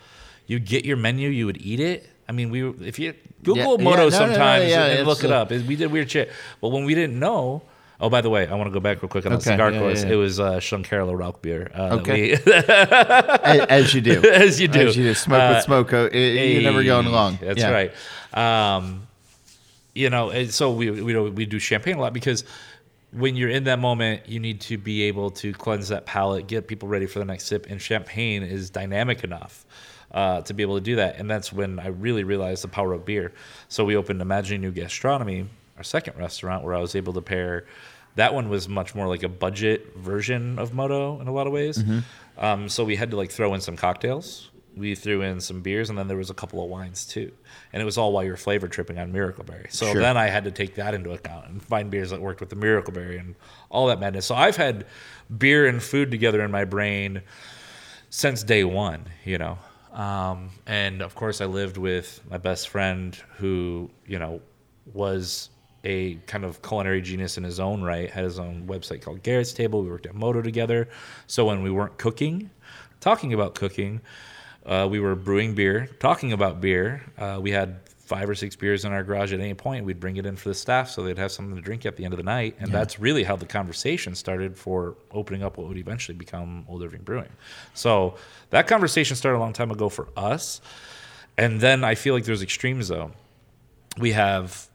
[0.46, 2.08] You get your menu, you would eat it.
[2.28, 4.84] I mean, we were- if you Google Yeah, Moto yeah, no, no, no, sometimes yeah,
[4.86, 6.30] and look it up, we did weird shit.
[6.60, 7.62] But when we didn't know.
[8.00, 9.70] Oh, by the way, I want to go back real quick on the Okay, cigar
[9.70, 10.02] yeah, course.
[10.02, 10.10] yeah.
[10.10, 11.70] It was uh, Schlenkerla Rauchbier.
[11.72, 12.30] Uh, that Okay.
[12.44, 14.22] we- as, as you do.
[14.24, 14.88] As you do.
[14.88, 15.14] As you do.
[15.14, 15.92] Smoke Uh, with smoke.
[15.92, 17.38] uh, You're never going Hey, wrong.
[17.40, 17.70] That's Yeah.
[17.70, 17.92] right.
[18.34, 19.06] Um,
[19.94, 22.42] you know, and so we we do, we do champagne a lot because
[23.12, 26.66] when you're in that moment, you need to be able to cleanse that palate, get
[26.66, 29.64] people ready for the next sip, and champagne is dynamic enough.
[30.10, 32.92] Uh, to be able to do that, and that's when I really realized the power
[32.92, 33.32] of beer.
[33.68, 37.66] So we opened Imagining New Gastronomy, our second restaurant, where I was able to pair.
[38.16, 41.52] That one was much more like a budget version of Moto in a lot of
[41.52, 41.82] ways.
[42.38, 44.50] Um, so we had to like throw in some cocktails.
[44.76, 47.30] We threw in some beers, and then there was a couple of wines too.
[47.72, 49.66] And it was all while you're flavor tripping on Miracle Berry.
[49.70, 50.00] So Sure.
[50.00, 52.56] then I had to take that into account and find beers that worked with the
[52.56, 53.34] Miracle Berry and
[53.70, 54.26] all that madness.
[54.26, 54.86] So I've had
[55.38, 57.22] beer and food together in my brain
[58.10, 59.58] since day one, you know.
[59.92, 64.40] Um, and of course, I lived with my best friend who, you know,
[64.92, 65.50] was
[65.84, 69.52] a kind of culinary genius in his own right, had his own website called Garrett's
[69.52, 69.82] Table.
[69.82, 70.88] We worked at Moto together.
[71.26, 72.50] So when we weren't cooking,
[73.00, 74.00] talking about cooking,
[74.66, 77.02] uh, we were brewing beer, talking about beer.
[77.18, 79.84] Uh, we had five or six beers in our garage at any point.
[79.84, 82.04] We'd bring it in for the staff so they'd have something to drink at the
[82.04, 82.56] end of the night.
[82.58, 86.82] And that's really how the conversation started for opening up what would eventually become Old
[86.82, 87.30] Irving Brewing.
[87.72, 88.16] So
[88.50, 90.60] that conversation started a long time ago for us.
[91.38, 93.12] And then I feel like there's extremes though.
[93.98, 94.68] We have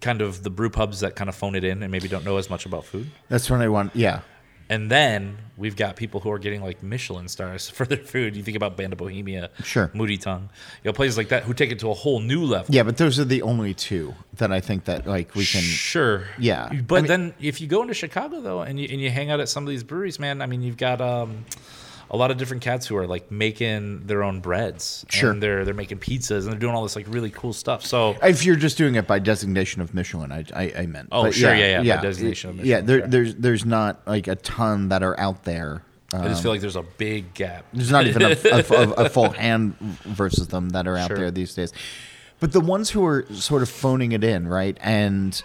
[0.00, 2.36] kind of the brew pubs that kind of phone it in and maybe don't know
[2.36, 3.10] as much about food.
[3.28, 3.94] That's when I want.
[3.96, 4.20] Yeah.
[4.68, 8.34] And then we've got people who are getting like Michelin stars for their food.
[8.34, 9.92] You think about Band of Bohemia, Sure.
[9.94, 10.50] Moody Tongue,
[10.82, 12.74] you know, places like that who take it to a whole new level.
[12.74, 15.62] Yeah, but those are the only two that I think that like we can.
[15.62, 16.24] Sure.
[16.36, 16.72] Yeah.
[16.86, 19.30] But I mean- then if you go into Chicago though and you and you hang
[19.30, 21.44] out at some of these breweries, man, I mean you've got um
[22.10, 25.04] a lot of different cats who are like making their own breads.
[25.08, 25.30] Sure.
[25.32, 27.84] And they're they're making pizzas and they're doing all this like really cool stuff.
[27.84, 31.08] So If you're just doing it by designation of Michelin, I I, I meant.
[31.12, 33.08] Oh, But sure, yeah, yeah, by designation of Yeah, Michelin, there, sure.
[33.08, 35.82] there's there's not like a ton that are out there.
[36.14, 37.64] Uh, I just feel like there's a big gap.
[37.72, 41.16] There's not even a, a, a, a full hand versus them that are out Sure.
[41.18, 41.72] there these days.
[42.38, 44.78] But the ones who are sort of phoning it in, right?
[44.80, 45.42] And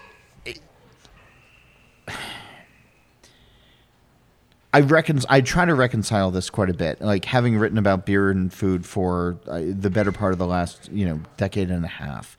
[4.74, 7.02] I reckon I try to reconcile this quite a bit.
[7.02, 10.90] Like having written about beer and food for uh, the better part of the last,
[10.92, 12.38] you know, decade and a half.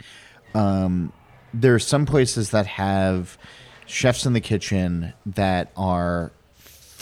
[0.55, 1.13] Um,
[1.53, 3.37] there are some places that have
[3.87, 6.33] chefs in the kitchen that are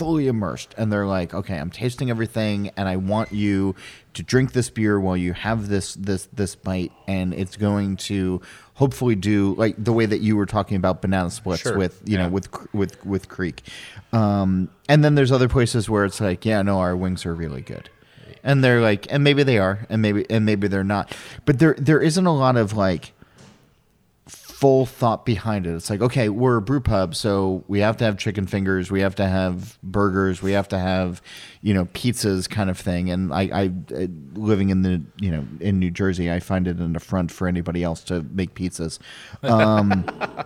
[0.00, 3.74] fully immersed and they're like okay i'm tasting everything and i want you
[4.14, 8.40] to drink this beer while you have this this this bite and it's going to
[8.74, 11.76] hopefully do like the way that you were talking about banana splits Sure.
[11.76, 12.24] with you Yeah.
[12.24, 13.60] know with with with kriek
[14.12, 17.60] um and then there's other places where it's like yeah no our wings are really
[17.60, 17.88] good
[18.42, 21.74] and they're like and maybe they are and maybe and maybe they're not but there
[21.78, 23.12] there isn't a lot of like
[24.60, 25.74] full thought behind it.
[25.74, 29.00] It's like, okay, we're a brew pub, so we have to have chicken fingers, we
[29.00, 31.22] have to have burgers, we have to have,
[31.62, 33.08] you know, pizzas kind of thing.
[33.08, 36.76] And I, I uh, living in the, you know, in New Jersey, I find it
[36.76, 38.98] an affront for anybody else to make pizzas.
[39.42, 40.04] Um,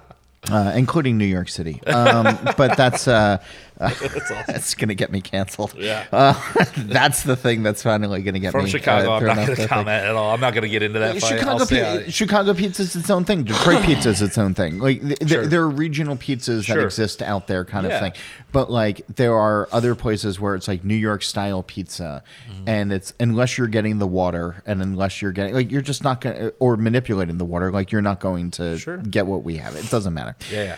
[0.50, 1.83] uh, including New York City.
[1.85, 3.42] Um, but that's uh,
[4.47, 5.75] That's gonna get me canceled.
[5.77, 6.07] Yeah.
[6.13, 6.35] uh,
[6.77, 8.71] that's the thing that's finally gonna get From me.
[8.71, 9.69] Chicago, uh, I'm not going to the thing.
[9.69, 10.33] comment at all.
[10.33, 11.21] I'm not going to get into that.
[11.21, 13.43] Chicago, pi- Chicago pizza is its own thing.
[13.45, 14.79] Detroit pizza is its own thing.
[14.79, 15.41] Like th- Sure.
[15.41, 17.95] there, there are regional pizzas that exist out there, kind Yeah.
[17.95, 18.13] of thing.
[18.53, 22.69] But like there are other places where it's like New York style pizza, Mm-hmm.
[22.69, 26.21] and it's unless you're getting the water, and unless you're getting like you're just not
[26.21, 28.99] going to or manipulating the water, like you're not going to Sure.
[28.99, 29.75] get what we have.
[29.75, 30.37] It doesn't matter.
[30.53, 30.77] yeah, yeah.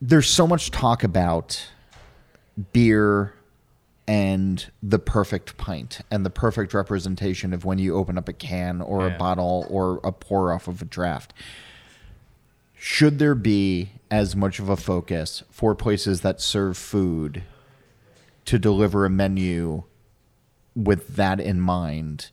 [0.00, 1.68] There's so much talk about
[2.72, 3.34] beer
[4.06, 8.80] and the perfect pint and the perfect representation of when you open up a can
[8.80, 9.14] or Yeah.
[9.14, 11.34] a bottle or a pour off of a draft.
[12.74, 17.42] Should there be as much of a focus for places that serve food
[18.46, 19.82] to deliver a menu
[20.74, 22.30] with that in mind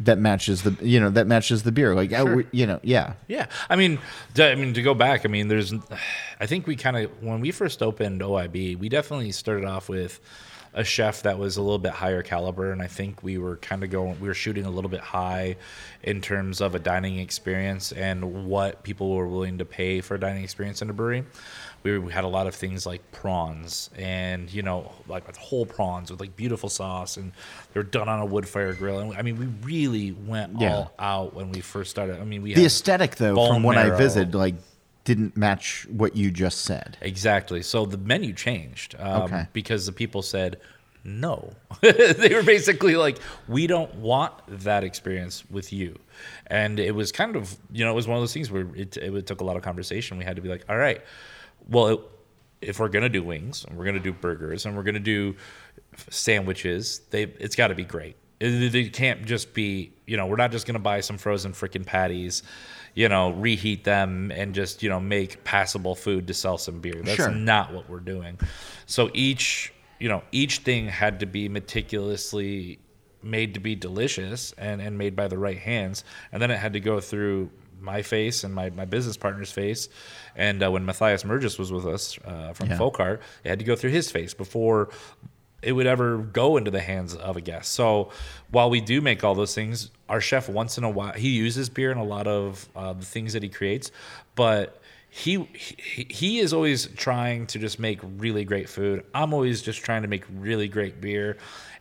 [0.00, 2.44] that matches the you know that matches the beer like Sure.
[2.52, 3.98] you know yeah Yeah, I mean,
[4.38, 5.24] I mean to go back.
[5.24, 5.72] I mean, there's,
[6.40, 10.18] I think we kind of when we first opened OIB, we definitely started off with
[10.72, 13.82] a chef that was a little bit higher caliber, and I think we were kind
[13.82, 15.56] of going, we were shooting a little bit high
[16.02, 20.20] in terms of a dining experience and what people were willing to pay for a
[20.20, 21.24] dining experience in a brewery.
[21.82, 26.10] We, we had a lot of things like prawns and you know like whole prawns
[26.10, 27.32] with like beautiful sauce and
[27.72, 30.74] they're done on a wood fire grill and I mean we really went Yeah.
[30.74, 33.88] all out when we first started I mean we the aesthetic though from when i
[33.88, 34.56] visited like
[35.04, 37.62] didn't match what you just said Exactly.
[37.62, 39.46] So the menu changed um, Okay.
[39.52, 40.60] because the people said
[41.02, 41.54] no.
[41.80, 45.98] they were basically like, we don't want that experience with you.
[46.48, 48.98] And it was kind of, you know, it was one of those things where it,
[48.98, 50.18] it took a lot of conversation.
[50.18, 51.00] We had to be like, all right,
[51.68, 52.00] well, it,
[52.60, 54.92] if we're going to do wings and we're going to do burgers and we're going
[54.94, 55.34] to do
[56.10, 58.16] sandwiches, they it's got to be great.
[58.38, 61.52] It, it can't just be, you know, we're not just going to buy some frozen
[61.52, 62.42] freaking patties,
[62.94, 67.00] you know, reheat them and just, you know, make passable food to sell some beer.
[67.02, 67.30] That's Sure.
[67.30, 68.38] not what we're doing.
[68.86, 72.78] So each, you know, each thing had to be meticulously
[73.22, 76.04] made to be delicious and, and made by the right hands.
[76.32, 77.50] And then it had to go through
[77.80, 79.88] my face and my, my business partner's face.
[80.36, 82.78] And uh, when Matthias Merges was with us uh, from Yeah.
[82.78, 84.90] Folk Art, it had to go through his face before
[85.62, 87.72] it would ever go into the hands of a guest.
[87.72, 88.10] So
[88.50, 91.68] while we do make all those things, our chef once in a while he uses
[91.68, 93.90] beer in a lot of uh, the things that he creates,
[94.34, 99.04] but he, he he is always trying to just make really great food.
[99.12, 101.36] I'm always just trying to make really great beer,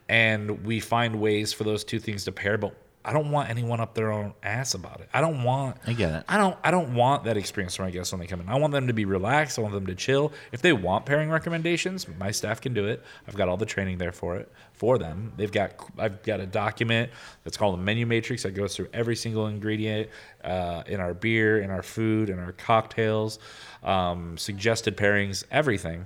[0.10, 2.58] and we find ways for those two things to pair.
[2.58, 5.08] But I don't want anyone up their own ass about it.
[5.14, 5.78] I don't want.
[5.88, 6.24] I get it.
[6.28, 6.58] I don't.
[6.64, 8.50] I don't want that experience for my guests when they come in.
[8.50, 9.58] I want them to be relaxed.
[9.58, 10.34] I want them to chill.
[10.52, 13.02] If they want pairing recommendations, my staff can do it.
[13.26, 15.32] I've got all the training there for it for them.
[15.38, 15.72] They've got.
[15.98, 17.10] I've got a document
[17.46, 20.10] that's called a menu matrix that goes through every single ingredient
[20.44, 23.40] uh, in our beer, in our food, in our cocktails,
[23.82, 26.06] um, suggested pairings, everything.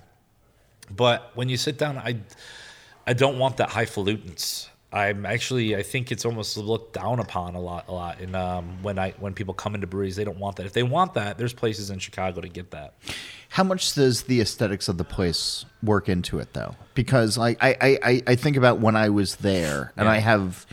[0.95, 2.17] But when you sit down, I
[3.07, 4.69] I don't want that highfalutins.
[4.93, 8.19] I'm actually I think it's almost looked down upon a lot a lot.
[8.19, 10.65] And um, when I when people come into breweries, they don't want that.
[10.67, 12.93] If they want that, there's places in Chicago to get that.
[13.49, 16.75] How much does the aesthetics of the place work into it, though?
[16.93, 20.11] Because like I, I, I, I think about when I was there, and Yeah.
[20.11, 20.65] I have,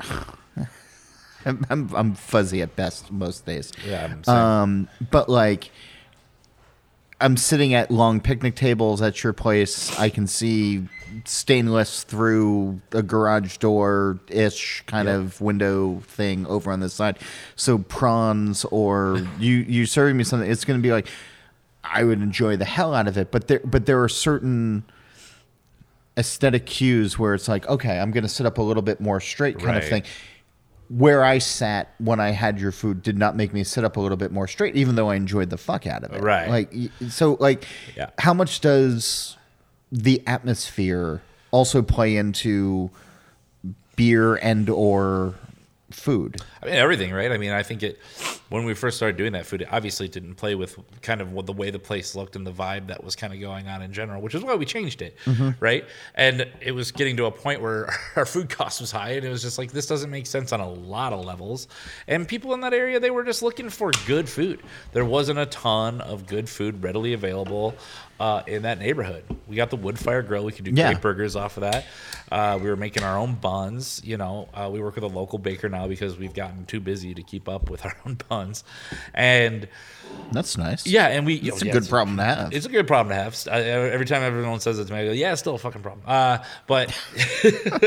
[1.44, 3.72] I'm, I'm, I'm fuzzy at best most days.
[3.86, 4.34] Yeah, I'm.
[4.34, 5.70] Um, but like,
[7.20, 9.96] I'm sitting at long picnic tables at your place.
[9.98, 10.86] I can see
[11.24, 15.16] stainless through a garage door ish kind Yep.
[15.16, 17.18] of window thing over on this side.
[17.54, 21.08] So prawns or you you serving me something, it's going to be like
[21.82, 23.30] I would enjoy the hell out of it.
[23.30, 24.84] But there but there are certain
[26.18, 29.20] aesthetic cues where it's like okay, I'm going to sit up a little bit more
[29.20, 30.02] straight kind of thing
[30.88, 34.00] where I sat when I had your food did not make me sit up a
[34.00, 36.22] little bit more straight, even though I enjoyed the fuck out of it.
[36.22, 36.48] Right.
[36.48, 36.72] Like,
[37.10, 37.64] so, like,
[37.96, 38.10] Yeah.
[38.18, 39.36] how much does
[39.90, 42.90] the atmosphere also play into
[43.96, 45.34] beer and or
[45.90, 46.40] food?
[46.62, 47.30] I mean everything, right?
[47.30, 47.98] I mean, I think it
[48.48, 51.46] when we first started doing that food, it obviously didn't play with kind of what
[51.46, 53.92] the way the place looked and the vibe that was kind of going on in
[53.92, 55.50] general, which is why we changed it, mm-hmm.
[55.60, 55.84] right?
[56.14, 59.30] And it was getting to a point where our food cost was high, and it
[59.30, 61.68] was just like this doesn't make sense on a lot of levels.
[62.06, 64.62] And people in that area, they were just looking for good food.
[64.92, 67.74] There wasn't a ton of good food readily available
[68.20, 69.24] uh, in that neighborhood.
[69.46, 70.92] We got the wood fire grill; we could do Yeah.
[70.92, 71.84] great burgers off of that.
[72.30, 74.00] Uh, we were making our own buns.
[74.04, 77.14] You know, uh, we work with a local baker now because we've gotten too busy
[77.14, 78.64] to keep up with our own buns.
[79.14, 79.68] And
[80.32, 80.86] That's nice.
[80.86, 82.52] yeah, and we It's yeah, a good problem to have.
[82.52, 83.36] It's a good problem to have.
[83.50, 85.82] I, every time everyone says it to me, I go, "Yeah, it's still a fucking
[85.82, 86.90] problem." Uh, but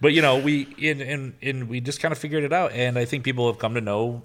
[0.00, 2.98] but you know, we in in in we just kind of figured it out, and
[2.98, 4.22] I think people have come to know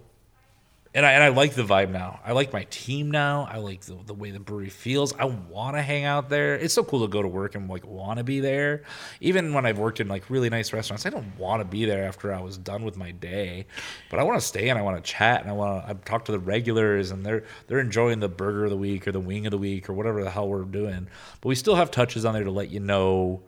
[0.95, 2.21] and I and I like the vibe now.
[2.23, 3.49] I like my team now.
[3.51, 5.13] I like the, the way the brewery feels.
[5.13, 6.55] I want to hang out there.
[6.55, 8.83] It's so cool to go to work and like want to be there.
[9.19, 12.05] Even when I've worked in like really nice restaurants, I don't want to be there
[12.05, 13.67] after I was done with my day,
[14.09, 16.23] but I want to stay and I want to chat and I want to talk
[16.25, 19.45] to the regulars and they're they're enjoying the burger of the week or the wing
[19.45, 21.09] of the week or whatever the hell we're doing.
[21.41, 23.43] But we still have touches on there to let you know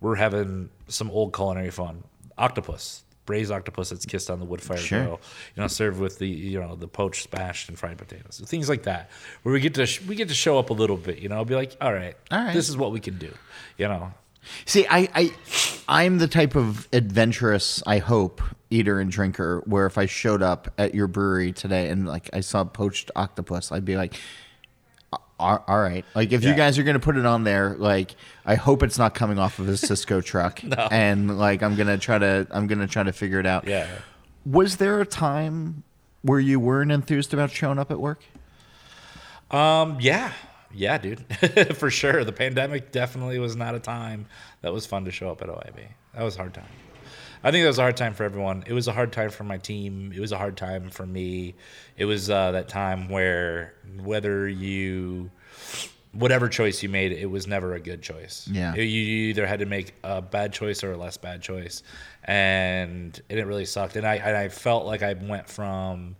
[0.00, 2.02] we're having some old culinary fun.
[2.36, 5.02] Octopus, braised octopus that's kissed on the wood fire Sure.
[5.04, 5.20] grill,
[5.54, 8.82] you know, served with the you know the poached, spashed, and fried potatoes, things like
[8.82, 9.08] that,
[9.44, 11.44] where we get to sh- we get to show up a little bit, you know,
[11.44, 12.52] be like, all right, All right.
[12.52, 13.32] this is what we can do,
[13.78, 14.12] you know.
[14.64, 15.32] See, I, I,
[15.86, 18.40] I'm the type of adventurous, I hope,
[18.70, 19.62] eater and drinker.
[19.66, 23.70] Where if I showed up at your brewery today and like I saw poached octopus,
[23.70, 24.14] I'd be like,
[25.40, 26.04] all right.
[26.14, 29.14] Like if you guys are gonna put it on there, like I hope it's not
[29.14, 33.02] coming off of a Sysco truck, and like I'm gonna try to, I'm gonna try
[33.02, 33.66] to figure it out.
[33.66, 33.88] Yeah.
[34.44, 35.82] Was there a time
[36.22, 38.22] where you weren't enthused about showing up at work?
[39.50, 40.32] Um, yeah,
[40.72, 41.24] yeah, dude,
[41.76, 42.24] for sure.
[42.24, 44.26] The pandemic definitely was not a time
[44.62, 45.88] that was fun to show up at OIB.
[46.14, 46.68] That was a hard time.
[47.42, 48.64] I think that was a hard time for everyone.
[48.66, 50.12] It was a hard time for my team.
[50.14, 51.54] It was a hard time for me.
[51.96, 55.30] It was uh, that time where whether you,
[56.12, 58.48] whatever choice you made, it was never a good choice.
[58.50, 58.74] Yeah.
[58.74, 61.82] You, you either had to make a bad choice or a less bad choice,
[62.24, 63.96] and it, it really sucked.
[63.96, 66.16] And I and I felt like I went from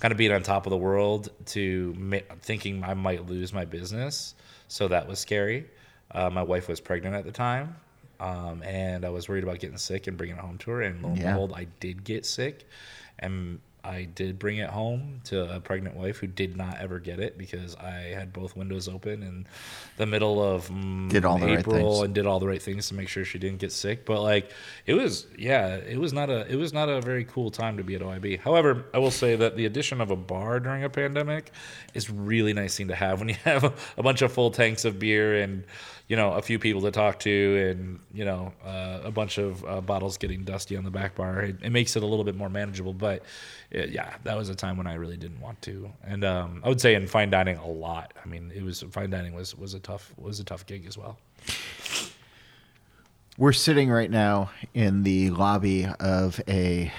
[0.00, 3.64] kind of being on top of the world to ma- thinking I might lose my
[3.64, 4.34] business.
[4.68, 5.66] So that was scary.
[6.10, 7.76] Uh, my wife was pregnant at the time,
[8.20, 10.82] um, and I was worried about getting sick and bringing it home to her.
[10.82, 11.32] And lo and Yeah.
[11.32, 12.66] behold, I did get sick,
[13.18, 17.20] and I did bring it home to a pregnant wife who did not ever get
[17.20, 19.46] it because I had both windows open in
[19.98, 22.04] the middle of mm, Did all the right April things.
[22.06, 24.06] and did all the right things to make sure she didn't get sick.
[24.06, 24.50] But like,
[24.86, 27.84] it was yeah, it was not a it was not a very cool time to
[27.84, 28.40] be at OIB.
[28.40, 31.50] However, I will say that the addition of a bar during a pandemic
[31.92, 33.64] is really nice thing to have when you have
[33.98, 35.62] a bunch of full tanks of beer and
[36.08, 39.64] you know a few people to talk to and you know uh, a bunch of
[39.64, 41.40] uh, bottles getting dusty on the back bar.
[41.40, 42.92] It, it makes it a little bit more manageable.
[42.92, 43.22] But
[43.74, 45.90] uh, yeah, that was a time when I really didn't want to.
[46.04, 48.12] And um, I would say in fine dining a lot.
[48.22, 50.98] I mean, it was fine dining was was a tough was a tough gig as
[50.98, 51.18] well.
[53.36, 56.92] We're sitting right now in the lobby of a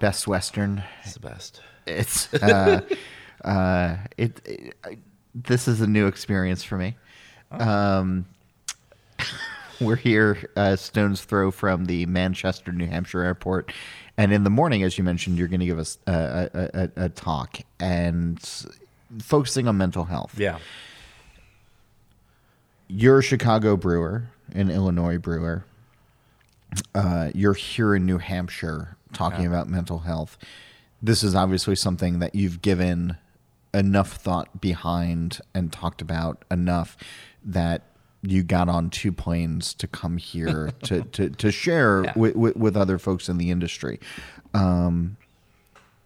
[0.00, 0.82] Best Western.
[1.04, 1.60] It's the best.
[1.86, 2.80] It's uh,
[3.44, 4.98] uh, it, it- I-
[5.34, 6.96] This is a new experience for me.
[7.60, 8.26] Um,
[9.80, 13.72] we're here, uh, stone's throw from the Manchester, New Hampshire airport,
[14.16, 17.04] and in the morning, as you mentioned, you're going to give us a, a, a,
[17.04, 18.38] a talk and
[19.20, 20.34] focusing on mental health.
[20.38, 20.58] Yeah.
[22.88, 25.64] you're a Chicago brewer, an Illinois brewer.
[26.94, 30.38] Uh, you're here in New Hampshire talking about mental health.
[31.02, 33.16] This is obviously something that you've given
[33.74, 36.96] enough thought behind and talked about enough
[37.44, 37.82] that
[38.22, 42.12] you got on two planes to come here to, to, to share Yeah.
[42.16, 43.98] with, with, with other folks in the industry.
[44.54, 45.16] Um,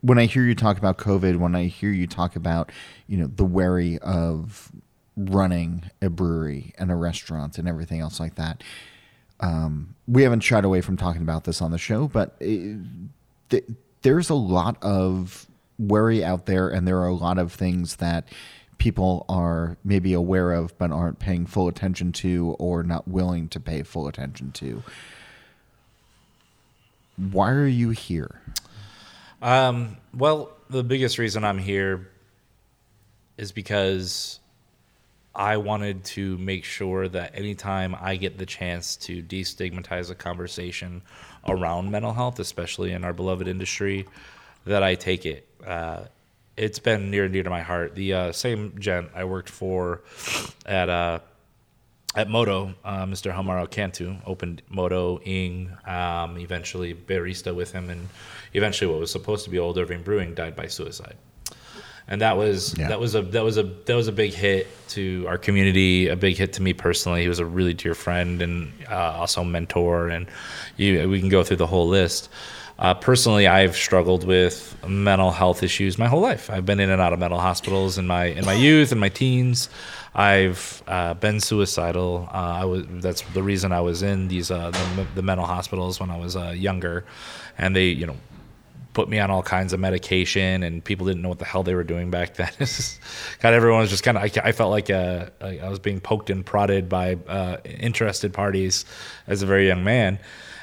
[0.01, 2.70] when I hear you talk about COVID, when I hear you talk about,
[3.09, 4.70] you know, the worry of
[5.16, 8.62] running a brewery and a restaurant and everything else like that,
[9.40, 12.79] um, we haven't shied away from talking about this on the show, but it,
[13.51, 13.64] th-
[14.03, 15.46] there's a lot of
[15.79, 18.27] worry out there, and there are a lot of things that
[18.79, 23.61] people are maybe aware of but aren't paying full attention to or not willing to
[23.61, 24.83] pay full attention to.
[27.17, 28.41] Why are you here?
[29.41, 32.11] Um, well, the biggest reason I'm here
[33.39, 34.41] is because
[35.35, 41.03] I wanted to make sure that anytime I get the chance to destigmatize a conversation
[41.47, 44.07] around mental health, especially in our beloved industry,
[44.65, 45.47] that I take it.
[45.65, 46.05] Uh,
[46.57, 47.95] it's been near and dear to my heart.
[47.95, 50.03] The uh, same gent I worked for
[50.64, 51.19] at uh,
[52.14, 53.31] at Moto, uh, Mr.
[53.35, 58.09] Homaro Cantu opened Moto Ing, um, eventually Berrista with him, and
[58.55, 61.16] eventually what was supposed to be Old Irving Brewing died by suicide.
[62.09, 62.88] And that was Yeah.
[62.88, 66.16] that was a that was a that was a big hit to our community, a
[66.16, 67.21] big hit to me personally.
[67.23, 70.27] He was a really dear friend and uh, also mentor, and
[70.77, 72.31] you, we can go through the whole list.
[72.79, 76.51] Uh, personally, I've struggled with mental health issues my whole life.
[76.51, 79.09] I've been in and out of mental hospitals in my in my youth and my
[79.09, 79.71] teens.
[80.15, 82.29] I've uh, been suicidal.
[82.33, 86.01] Uh, I was that's the reason I was in these uh, the, the mental hospitals
[86.01, 87.05] when I was uh, younger,
[87.57, 88.16] and they you know
[88.97, 91.74] put me on all kinds of medication, and people didn't know what the hell they
[91.74, 92.51] were doing back then.
[93.41, 94.22] God, everyone was just kind of.
[94.22, 98.85] I, I felt like uh, I was being poked and prodded by uh, interested parties
[99.27, 100.18] as a very young man,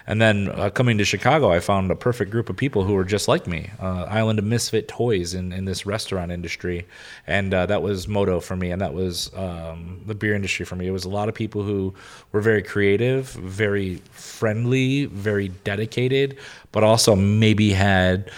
[0.06, 3.06] And then uh, coming to Chicago, I found a perfect group of people who were
[3.06, 3.70] just like me.
[3.80, 6.86] Uh, Island of Misfit Toys in, in this restaurant industry.
[7.26, 8.72] And uh, that was Moto for me.
[8.72, 10.88] And that was um, the beer industry for me.
[10.88, 11.94] It was a lot of people who
[12.34, 16.38] were very creative, very friendly, very dedicated,
[16.74, 18.30] but also maybe had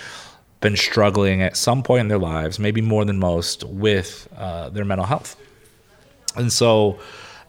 [0.62, 4.86] been struggling at some point in their lives, maybe more than most, with uh, their
[4.86, 5.36] mental health.
[6.36, 7.00] And so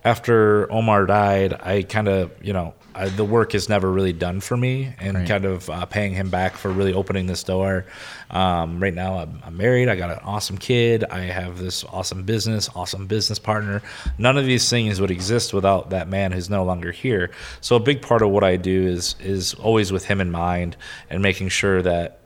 [0.06, 4.40] after Omar died, I kind of, you know, I, the work is never really done
[4.40, 5.28] for me and Right.
[5.28, 7.86] kind of uh, paying him back for really opening this door.
[8.30, 9.88] Um, right now, I'm, I'm married.
[9.88, 11.02] I got an awesome kid.
[11.10, 13.82] I have this awesome business, awesome business partner.
[14.16, 17.32] None of these things would exist without that man who's no longer here.
[17.60, 20.76] So a big part of what I do is is always with him in mind
[21.10, 22.20] and making sure that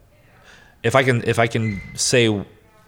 [0.82, 2.26] if I can if I can say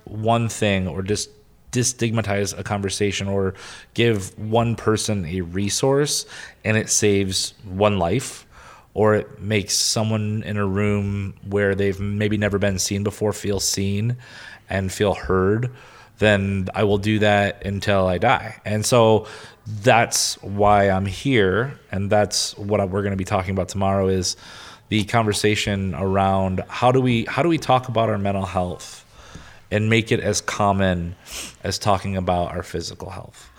[0.05, 1.30] one thing or just
[1.72, 3.54] destigmatize a conversation or
[3.94, 6.26] give one person a resource
[6.64, 8.46] and it saves one life
[8.94, 13.58] or it makes someone in a room where they've maybe never been seen before feel
[13.58, 14.16] seen
[14.68, 15.70] and feel heard
[16.22, 18.60] then I will do that until I die.
[18.64, 19.26] And so
[19.66, 24.36] that's why I'm here and that's what we're going to be talking about tomorrow is
[24.88, 29.01] the conversation around how do we how do we talk about our mental health
[29.72, 31.16] and make it as common
[31.64, 33.50] as talking about our physical health.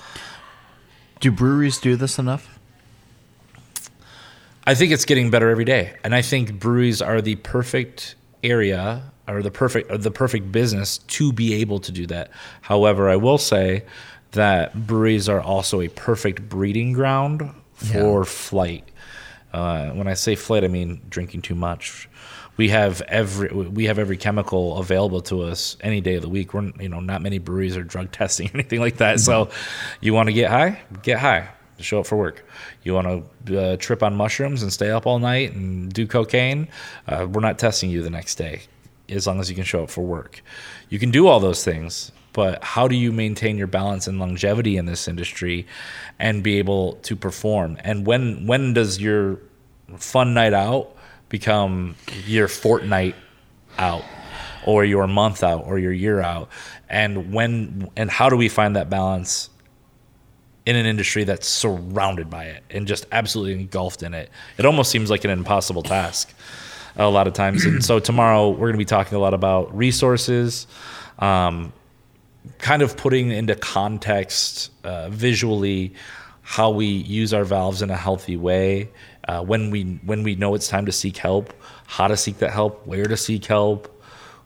[1.19, 2.59] Do breweries do this enough?
[4.65, 9.11] I think it's getting better every day, and I think breweries are the perfect area
[9.27, 12.29] or the perfect or the perfect business to be able to do that.
[12.61, 13.83] However, I will say
[14.31, 18.87] that breweries are also a perfect breeding ground for flight.
[19.51, 22.07] Uh, when I say flight, I mean drinking too much.
[22.57, 26.53] We have every we have every chemical available to us any day of the week.
[26.53, 29.19] We're you know not many breweries are drug testing or anything like that.
[29.19, 29.49] So,
[30.01, 31.49] you want to get high, get high.
[31.79, 32.45] Show up for work.
[32.83, 36.67] You want to uh, trip on mushrooms and stay up all night and do cocaine?
[37.07, 38.61] Uh, we're not testing you the next day,
[39.09, 40.41] as long as you can show up for work.
[40.89, 44.77] You can do all those things, but how do you maintain your balance and longevity
[44.77, 45.65] in this industry
[46.19, 47.77] and be able to perform?
[47.83, 49.39] And when when does your
[49.97, 50.92] fun night out
[51.33, 51.95] become
[52.27, 53.15] your fortnight
[53.79, 54.03] out
[54.67, 56.47] or your month out or your year out?
[56.87, 59.49] And when and how do we find that balance
[60.67, 64.29] in an industry that's surrounded by it and just absolutely engulfed in it?
[64.59, 66.31] It almost seems like an impossible task
[66.95, 67.65] a lot of times.
[67.65, 70.67] And so tomorrow we're going to be talking a lot about resources,
[71.17, 71.73] um,
[72.59, 75.95] kind of putting into context uh, visually
[76.43, 78.91] how we use our valves in a healthy way.
[79.27, 81.53] Uh, when we when we know it's time to seek help,
[81.85, 83.89] how to seek that help, where to seek help,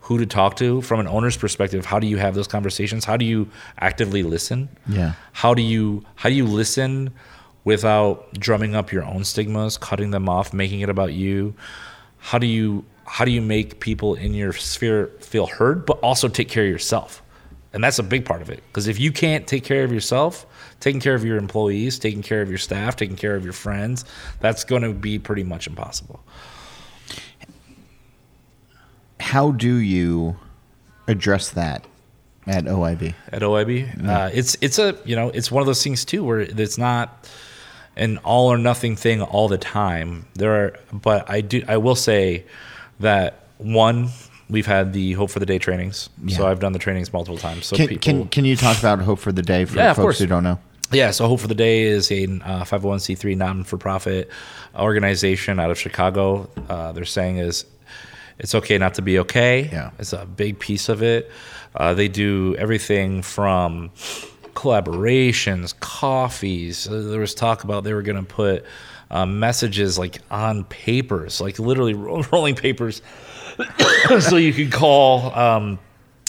[0.02, 0.82] who to talk to.
[0.82, 3.04] From an owner's perspective, how do you have those conversations?
[3.04, 3.50] How do you
[3.80, 4.70] actively listen?
[4.88, 5.14] Yeah.
[5.34, 7.12] How do you how do you listen
[7.64, 11.56] without drumming up your own stigmas, cutting them off, making it about you?
[12.20, 16.28] How do you how do you make people in your sphere feel heard, but also
[16.28, 17.22] take care of yourself?
[17.78, 18.64] And that's a big part of it.
[18.66, 20.48] Because if you can't take care of yourself,
[20.80, 24.04] taking care of your employees, taking care of your staff, taking care of your friends,
[24.40, 26.20] that's going to be pretty much impossible.
[29.20, 30.38] How do you
[31.08, 31.86] address that
[32.48, 33.14] at OIB?
[33.32, 34.08] at OIB.
[34.10, 37.30] Uh, it's it's a you know it's one of those things too where it's not
[37.96, 40.26] an all or nothing thing all the time.
[40.34, 42.46] There are, but I do I will say
[43.02, 44.10] that one
[44.50, 47.66] we've had the Hope for the Day trainings, so I've done the trainings multiple times.
[47.68, 50.04] So Can, people, can can you talk about Hope for the Day for Yeah, folks
[50.04, 50.20] course.
[50.20, 50.60] who don't know?
[50.92, 54.30] Yeah, so Hope for the Day is a uh, 501c3 non-for-profit
[54.78, 56.50] organization out of Chicago.
[56.70, 57.66] Uh, they're saying is
[58.40, 59.68] it's okay not to be okay.
[59.70, 59.92] Yeah.
[60.00, 61.30] it's a big piece of it.
[61.76, 63.92] Uh, they do everything from
[64.56, 66.88] collaborations, coffees.
[66.88, 68.66] Uh, there was talk about they were going to put
[69.12, 73.02] uh, messages like on papers, like literally ro- rolling papers,
[74.20, 75.34] so you could call.
[75.36, 75.80] Um,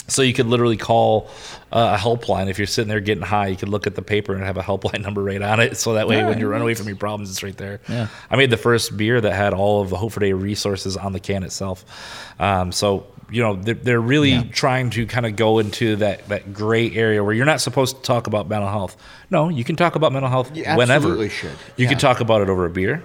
[0.07, 1.29] so you could literally call
[1.71, 3.45] uh, a helpline if you're sitting there getting high.
[3.45, 5.77] You could look at the paper and have a helpline number right on it.
[5.77, 7.79] So that way, when you run away from your problems, it's right there.
[7.87, 8.07] Yeah.
[8.31, 11.13] I made the first beer that had all of the Hope for Day resources on
[11.13, 11.85] the can itself.
[12.39, 16.51] Um, so you know they're, they're really trying to kind of go into that that
[16.53, 18.97] gray area where you're not supposed to talk about mental health.
[19.29, 21.29] No, you can talk about mental health You whenever.
[21.29, 21.51] should.
[21.77, 21.89] You Yeah.
[21.89, 23.03] can talk about it over a beer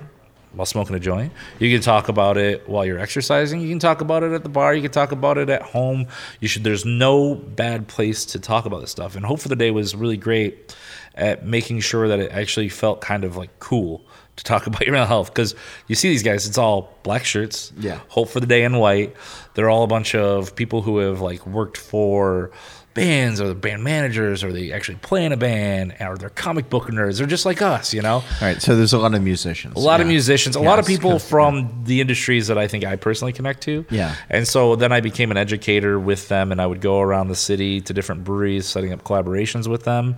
[0.54, 1.32] while smoking a joint.
[1.58, 3.60] You can talk about it while you're exercising.
[3.60, 4.74] You can talk about it at the bar.
[4.74, 6.06] You can talk about it at home.
[6.40, 6.64] You should.
[6.64, 9.16] There's no bad place to talk about this stuff.
[9.16, 10.74] And Hope for the Day was really great
[11.14, 14.04] at making sure that it actually felt kind of like cool
[14.36, 15.54] to talk about your mental health because
[15.86, 17.72] you see these guys, it's all black shirts.
[17.78, 18.00] Yeah.
[18.08, 19.14] Hope for the day in white.
[19.54, 22.50] They're all a bunch of people who have like worked for
[22.94, 26.70] bands or the band managers or they actually play in a band or they're comic
[26.70, 27.18] book nerds.
[27.18, 28.14] They're just like us, you know?
[28.14, 29.74] All right, so there's a lot of musicians.
[29.76, 32.96] a lot of musicians, a lot of people from the industries that I think I
[32.96, 33.84] personally connect to.
[33.90, 34.14] Yeah.
[34.30, 37.34] And so then I became an educator with them, and I would go around the
[37.34, 40.16] city to different breweries, setting up collaborations with them,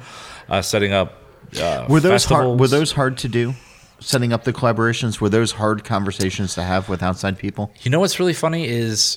[0.49, 1.23] uh, setting up.
[1.59, 2.61] Uh, Were those hard?
[2.61, 3.55] Were those hard to do?
[3.99, 7.73] Setting up the collaborations were those hard conversations to have with outside people?
[7.81, 9.17] You know what's really funny is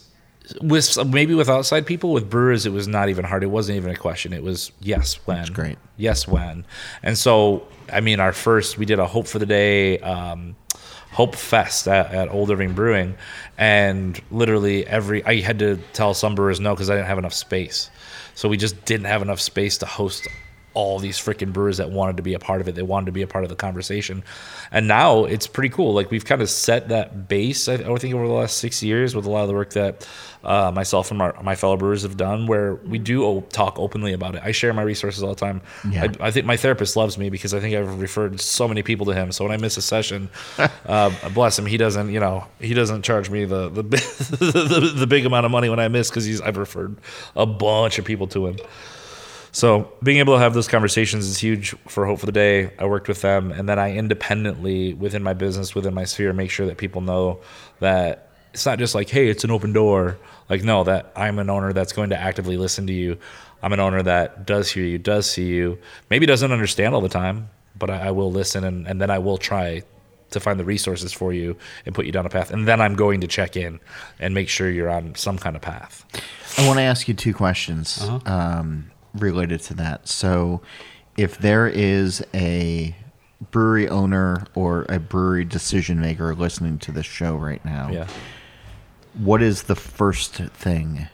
[0.62, 3.44] with maybe with outside people with brewers it was not even hard.
[3.44, 4.34] It wasn't even a question.
[4.34, 5.38] It was yes when.
[5.38, 5.78] That's great.
[5.98, 6.66] yes when.
[7.04, 10.56] And so i mean our first we did a hope for the day um,
[11.12, 13.16] hope fest at, at old irving brewing
[13.58, 17.34] and literally every i had to tell some brewers no because i didn't have enough
[17.34, 17.90] space.
[18.36, 20.28] So we just didn't have enough space to host
[20.74, 23.12] all these freaking brewers that wanted to be a part of it they wanted to
[23.12, 24.24] be a part of the conversation.
[24.72, 25.94] And now it's pretty cool.
[25.94, 29.16] Like we've kind of set that base i, I think over the last six years
[29.16, 30.08] with a lot of the work that
[30.44, 34.14] uh, myself and my, my fellow brewers have done where we do o- talk openly
[34.14, 34.42] about it.
[34.44, 35.62] I share my resources all the time.
[35.90, 36.08] Yeah.
[36.22, 39.06] I, I think my therapist loves me because i think i've referred so many people
[39.08, 39.32] to him.
[39.32, 40.30] So when i miss a session
[40.86, 45.08] uh, bless him he doesn't you know he doesn't charge me the the, the, the
[45.08, 46.98] big amount of money when i miss because he's i've referred
[47.36, 48.58] a bunch of people to him
[49.52, 52.72] so being able to have those conversations is huge for Hope for the Day.
[52.78, 56.52] I worked with them, and then I independently within my business, within my sphere, make
[56.52, 57.40] sure that people know
[57.80, 60.18] that it's not just like, hey, it's an open door.
[60.50, 63.18] Like, no, that I'm an owner that's going to actively listen to you.
[63.62, 65.78] I'm an owner that does hear you, does see you,
[66.10, 69.20] maybe doesn't understand all the time, but I, I will listen, and, and then I
[69.20, 69.84] will try
[70.32, 72.52] to find the resources for you and put you down a path.
[72.52, 73.80] And then I'm going to check in
[74.20, 76.06] and make sure you're on some kind of path.
[76.58, 78.20] I want to ask you two questions Uh-huh.
[78.32, 80.08] um, related to that.
[80.08, 80.62] So,
[81.18, 82.96] if there is a
[83.52, 88.08] brewery owner or a brewery decision maker listening to this show right now, Yeah.
[89.14, 91.08] what is the first thing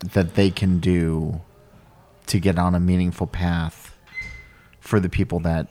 [0.00, 1.40] that they can do
[2.26, 3.94] to get on a meaningful path
[4.80, 5.66] for the people that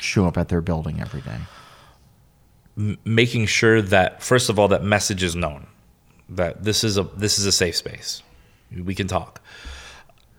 [0.00, 1.38] show up at their building every day?
[3.04, 5.64] making sure that first of all that message is known
[6.28, 8.20] that this is a this is a safe space
[8.82, 9.40] we can talk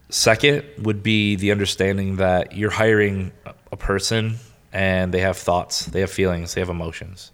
[0.09, 3.31] second would be the understanding that you're hiring
[3.71, 4.37] a person
[4.71, 7.31] and they have thoughts they have feelings they have emotions.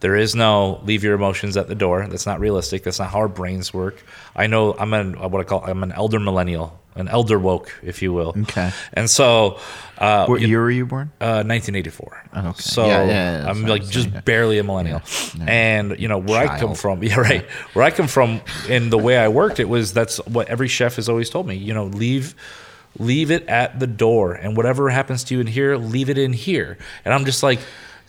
[0.00, 2.06] There is no leave your emotions at the door.
[2.06, 2.82] That's not realistic.
[2.82, 4.04] That's not how our brains work.
[4.36, 8.02] I know i'm an what i call i'm an elder millennial an elder woke if
[8.02, 8.70] you will Okay.
[8.92, 9.58] and so
[9.98, 11.10] uh, What year were you born?
[11.20, 12.22] uh, 1984.
[12.36, 12.52] okay.
[12.60, 15.02] So Yeah, yeah, yeah, I'm like just saying, barely a millennial.
[15.46, 17.44] And you know where I come from, yeah, right.
[17.74, 20.96] Where I come from, in the way I worked, it was that's what every chef
[20.96, 21.56] has always told me.
[21.56, 22.34] You know, leave.
[22.96, 26.32] Leave it at the door, and whatever happens to you in here, leave it in
[26.32, 26.78] here.
[27.04, 27.58] And I'm just like,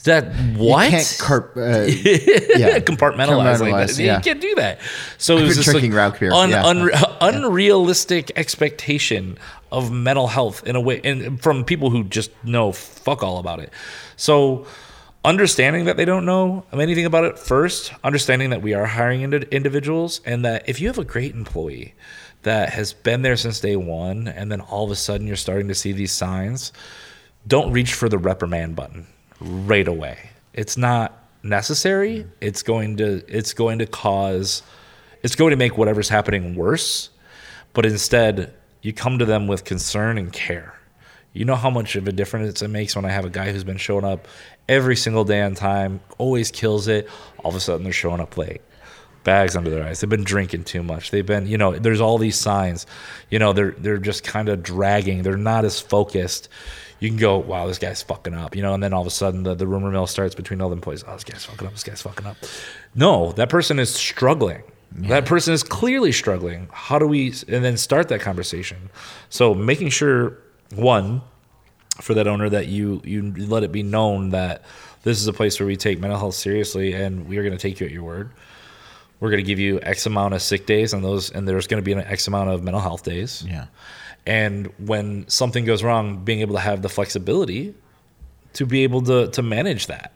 [0.06, 0.86] that what?
[0.86, 3.98] You can't carp, uh, yeah, compartmentalize like that.
[4.00, 4.18] yeah.
[4.18, 4.80] You can't do that.
[5.18, 6.64] So it was just like Rauk beer, un- yeah.
[6.64, 9.38] unre- unrealistic expectation
[9.72, 13.60] of mental health in a way, and from people who just know fuck all about
[13.60, 13.72] it.
[14.16, 14.66] So
[15.24, 19.48] understanding that they don't know anything about it first, understanding that we are hiring indi-
[19.52, 21.94] individuals, and that if you have a great employee
[22.44, 25.68] that has been there since day one, and then all of a sudden you're starting
[25.68, 26.72] to see these signs,
[27.48, 29.08] don't reach for the reprimand button
[29.40, 30.30] right away.
[30.54, 32.20] It's not necessary.
[32.20, 32.30] Mm.
[32.42, 34.64] It's going to it's going to cause
[35.24, 37.10] it's going to make whatever's happening worse.
[37.74, 40.80] But instead, you come to them with concern and care.
[41.34, 43.66] You know how much of a difference it makes when I have a guy who's
[43.66, 44.28] been showing up
[44.70, 47.10] every single day on time, always kills it.
[47.40, 48.62] All of a sudden, they're showing up late
[49.26, 50.00] bags under their eyes.
[50.00, 51.12] They've been drinking too much.
[51.12, 52.86] They've been, you know, there's all these signs.
[53.30, 55.24] You know, they're they're just kind of dragging.
[55.24, 56.48] They're not as focused.
[57.00, 59.12] You can go, wow, this guy's fucking up, you know, and then all of a
[59.12, 61.04] sudden the, the rumor mill starts between all the employees.
[61.06, 61.74] Oh, this guy's fucking up.
[61.74, 62.38] This guy's fucking up.
[62.96, 64.64] No, that person is struggling.
[64.98, 66.70] That person is clearly struggling.
[66.72, 68.90] How do we, and then start that conversation?
[69.30, 70.38] So making sure,
[70.74, 71.22] one,
[72.02, 74.64] for that owner that you you let it be known that
[75.04, 77.60] this is a place where we take mental health seriously and we are going to
[77.60, 78.32] take you at your word.
[79.20, 81.82] We're going to give you X amount of sick days and those, and there's going
[81.82, 83.46] to be an X amount of mental health days.
[83.48, 83.68] Yeah.
[84.26, 87.76] And when something goes wrong, being able to have the flexibility
[88.54, 90.12] to be able to to manage that.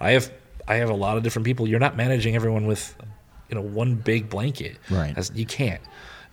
[0.00, 0.32] I have
[0.66, 1.68] I have a lot of different people.
[1.68, 2.96] You're not managing everyone with
[3.48, 4.78] you know one big blanket.
[4.90, 5.16] Right.
[5.16, 5.80] As- you can't.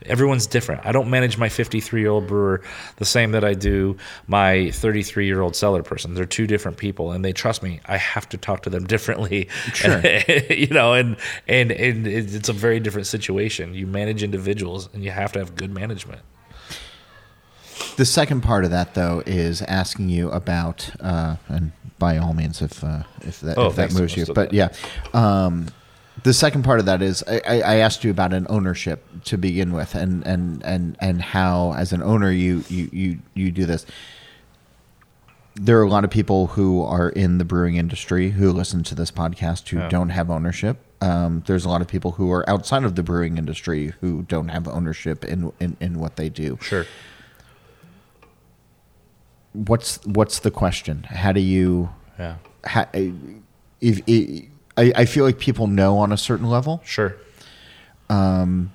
[0.08, 0.84] Everyone's different.
[0.84, 2.64] I don't manage my 53 year old brewer
[2.96, 3.98] the same that I do
[4.28, 6.16] my 33 year old cellar person.
[6.16, 7.82] They're two different people, and they trust me.
[7.86, 9.48] I have to talk to them differently.
[9.74, 10.02] Sure.
[10.50, 11.18] you know, and
[11.48, 13.76] and and it's a very different situation.
[13.76, 16.22] You manage individuals, and you have to have good management.
[18.02, 22.60] The second part of that, though, is asking you about, uh, and by all means,
[22.60, 24.54] if uh, if that, Oh, if that moves you, but that.
[24.54, 24.70] yeah.
[25.14, 25.68] Um,
[26.24, 29.72] the second part of that is I, I asked you about an ownership to begin
[29.72, 33.86] with, and and and and how, as an owner, you you you you do this.
[35.54, 38.96] There are a lot of people who are in the brewing industry who listen to
[38.96, 39.90] this podcast who Yeah.
[39.90, 40.80] don't have ownership.
[41.02, 44.48] Um, there's a lot of people who are outside of the brewing industry who don't
[44.48, 46.58] have ownership in in, in what they do.
[46.62, 46.88] Sure.
[49.54, 51.04] What's what's the question?
[51.04, 51.90] How do you?
[52.18, 52.36] Yeah.
[52.64, 54.46] How, if, if
[54.78, 56.82] I, I feel like people know on a certain level.
[56.86, 57.16] Sure.
[58.10, 58.72] Um,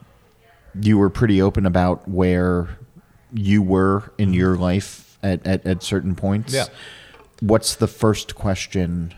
[0.78, 2.78] You were pretty open about where
[3.32, 6.52] you were in your life at, at, at certain points.
[6.52, 6.66] Yeah.
[7.40, 9.14] What's the first question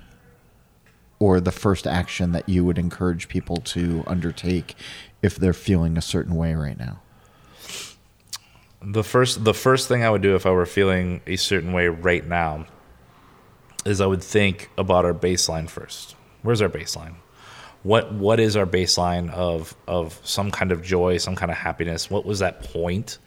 [1.18, 4.76] or the first action that you would encourage people to undertake
[5.22, 7.00] if they're feeling a certain way right now?
[8.80, 11.88] The first the first thing I would do if I were feeling a certain way
[11.88, 12.66] right now
[13.84, 16.14] is I would think about our baseline first.
[16.42, 17.14] Where's our baseline?
[17.82, 22.08] What what is our baseline of of some kind of joy, some kind of happiness?
[22.08, 23.18] What was that point?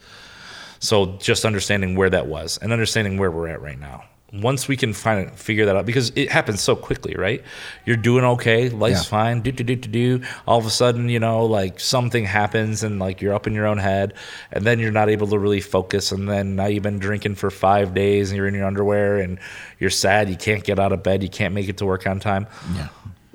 [0.80, 4.06] So just understanding where that was and understanding where we're at right now.
[4.34, 7.44] Once we can find it, figure that out, because it happens so quickly, right?
[7.86, 9.10] You're doing okay, life's Yeah.
[9.10, 10.22] fine, do do do do do.
[10.48, 13.68] All of a sudden, you know, like something happens, and like you're up in your
[13.68, 14.14] own head,
[14.54, 17.52] and then you're not able to really focus, and then now you've been drinking for
[17.52, 19.38] five days, and you're in your underwear, and
[19.80, 22.20] you're sad, you can't get out of bed, you can't make it to work on
[22.22, 22.88] time Yeah.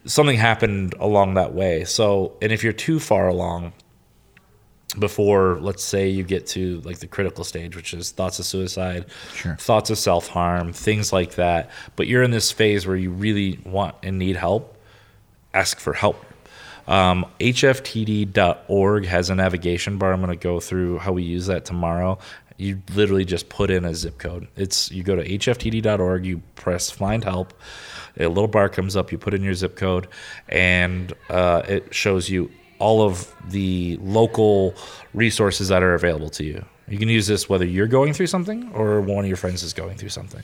[0.07, 1.84] something happened along that way.
[1.84, 3.72] So, and if you're too far along
[4.99, 9.07] before, let's say you get to like the critical stage, which is thoughts of suicide,
[9.34, 9.57] Sure.
[9.57, 13.59] thoughts of self harm, things like that, but you're in this phase where you really
[13.64, 14.76] want and need help,
[15.55, 16.24] ask for help.
[16.88, 20.12] Um, HFTD.org has a navigation bar.
[20.12, 22.18] I'm going to go through how we use that tomorrow.
[22.59, 24.49] You literally just put in a zip code.
[24.57, 27.53] It's you go to hftd.org, you press find help,
[28.18, 30.09] a little bar comes up, you put in your zip code,
[30.49, 34.74] and uh, it shows you all of the local
[35.14, 36.64] resources that are available to you.
[36.89, 39.72] You can use this whether you're going through something or one of your friends is
[39.72, 40.43] going through something.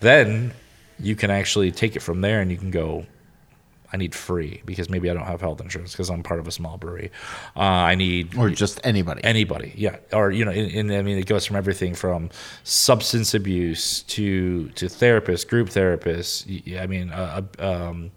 [0.00, 0.52] Then
[0.98, 3.06] you can actually take it from there and you can go,
[3.92, 6.52] I need free because maybe I don't have health insurance because I'm part of a
[6.52, 7.10] small brewery.
[7.56, 9.22] Uh, I need Or just anybody.
[9.24, 12.30] anybody yeah or you know and, i mean it goes from everything from
[12.62, 16.44] substance abuse to to therapists group therapists
[16.80, 18.12] I mean uh, uh, um,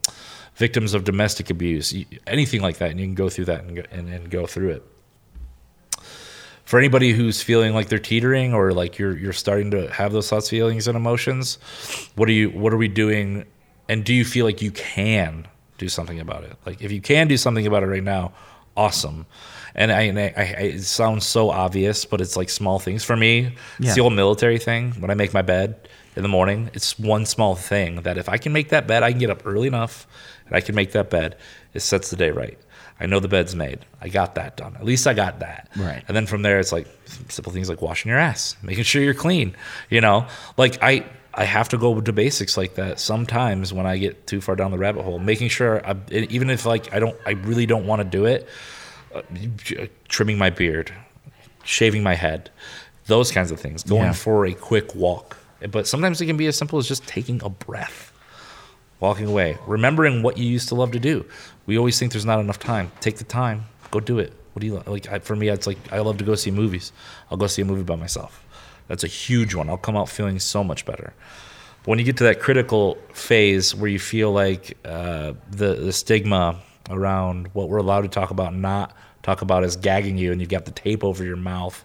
[0.56, 1.94] victims of domestic abuse.
[2.28, 4.70] Anything like that and you can go through that and go, and, and go through
[4.70, 4.84] it.
[6.66, 10.30] For anybody who's feeling like they're teetering or like you're you're starting to have those
[10.30, 11.58] thoughts feelings and emotions
[12.16, 13.46] what are you what are we doing?
[13.90, 15.48] And do you feel like you can
[15.78, 16.56] do something about it?
[16.66, 18.34] Like if you can do something about it right now
[18.76, 19.28] awesome.
[19.76, 23.04] And I, and I, I it sounds so obvious but it's like small things.
[23.04, 24.92] For me it's the old military thing.
[24.94, 28.38] When i make my bed in the morning it's one small thing that if i
[28.38, 30.08] can make that bed i can get up early enough
[30.54, 31.36] and i can make that bed
[31.74, 32.58] it sets the day right
[33.00, 36.04] i know the bed's made i got that done at least i got that Right.
[36.08, 36.88] and then from there, it's like
[37.30, 39.56] simple things like washing your ass, making sure you're clean.
[39.90, 43.98] You know, like I I have to go to basics like that sometimes when I
[43.98, 45.18] get too far down the rabbit hole.
[45.18, 48.48] Making sure, I, even if like I don't, I really don't want to do it.
[49.16, 49.24] Uh,
[50.10, 50.94] trimming my beard,
[51.64, 52.52] shaving my head,
[53.08, 53.82] those kinds of things.
[53.84, 54.12] Going Yeah.
[54.14, 55.38] for a quick walk,
[55.72, 58.13] but sometimes it can be as simple as just taking a breath
[59.04, 61.26] walking away, remembering what you used to love to do.
[61.66, 62.90] We always think there's not enough time.
[63.02, 64.32] Take the time, go do it.
[64.54, 65.12] What do you like?
[65.12, 66.94] I, for me, it's like I love to go see movies.
[67.30, 68.46] I'll go see a movie by myself.
[68.88, 69.70] That's a huge one.
[69.70, 71.14] I'll come out feeling so much better.
[71.82, 75.92] But when you get to that critical phase where you feel like uh, the the
[75.92, 80.40] stigma around what we're allowed to talk about not talk about is gagging you, and
[80.40, 81.84] you've got the tape over your mouth,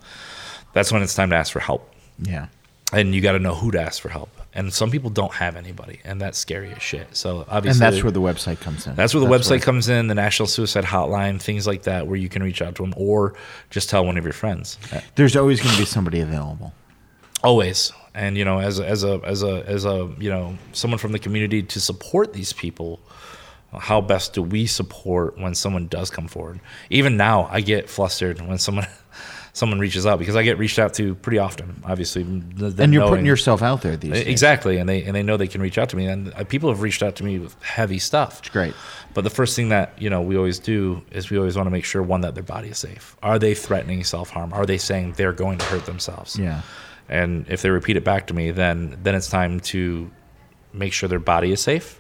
[0.72, 2.46] that's when it's time to ask for help Yeah.
[2.92, 4.30] And you got to know who to ask for help.
[4.54, 7.14] And some people don't have anybody, and that's scary as shit.
[7.14, 8.94] So obviously, And that's where the website comes in.
[8.96, 12.28] that's where the website comes in, the National Suicide Hotline, things like that, where you
[12.28, 13.34] can reach out to them or
[13.70, 14.78] just tell one of your friends.
[14.92, 16.72] Uh, there's always going to be somebody available.
[17.44, 20.98] Always, and you know, as a, as a as a as a you know someone
[20.98, 23.00] from the community to support these people.
[23.78, 26.58] How best do we support when someone does come forward?
[26.88, 28.86] Even now, I get flustered when someone
[29.58, 31.82] someone reaches out because I get reached out to pretty often.
[31.84, 34.26] Obviously, And you're putting yourself out there these days.
[34.26, 36.70] Exactly, and they and they know they can reach out to me, and uh, people
[36.70, 38.38] have reached out to me with heavy stuff.
[38.38, 38.74] It's great.
[39.14, 41.70] But the first thing that you know we always do is we always want to
[41.70, 43.16] make sure one that their body is safe.
[43.22, 44.52] Are they threatening self harm?
[44.52, 46.38] Are they saying they're going to hurt themselves?
[46.38, 46.62] Yeah.
[47.08, 50.10] And if they repeat it back to me, then then it's time to
[50.72, 51.97] make sure their body is safe,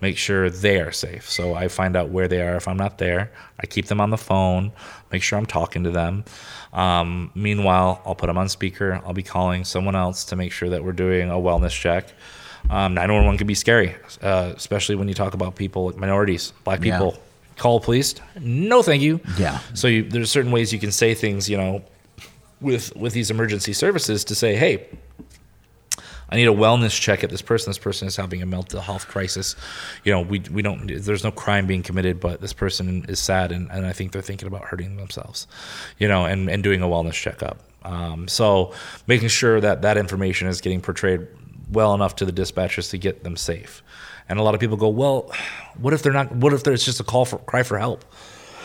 [0.00, 1.28] make sure they are safe.
[1.28, 2.56] So I find out where they are.
[2.56, 4.72] If I'm not there, I keep them on the phone,
[5.12, 6.24] make sure I'm talking to them.
[6.72, 9.00] Um, meanwhile, I'll put them on speaker.
[9.04, 12.12] I'll be calling someone else to make sure that we're doing a wellness check.
[12.68, 16.84] Um, 911 can be scary, uh, especially when you talk about people like minorities, black
[16.84, 16.98] Yeah.
[16.98, 17.18] people.
[17.56, 18.14] Call police?
[18.40, 19.20] No, thank you.
[19.36, 19.58] Yeah.
[19.74, 21.82] So you, there's certain ways you can say things, you know,
[22.60, 24.86] with with these emergency services to say, hey,
[26.30, 27.70] I need a wellness check at this person.
[27.70, 29.56] This person is having a mental health crisis.
[30.04, 30.86] You know, we we don't.
[30.86, 34.22] There's no crime being committed, but this person is sad, and, and I think they're
[34.22, 35.46] thinking about hurting themselves.
[35.98, 37.58] You know, and and doing a wellness checkup.
[37.82, 38.72] Um, so
[39.06, 41.26] making sure that that information is getting portrayed
[41.72, 43.82] well enough to the dispatchers to get them safe.
[44.28, 45.32] And a lot of people go, well,
[45.76, 46.30] what if they're not?
[46.32, 48.04] What if there's just a call for cry for help?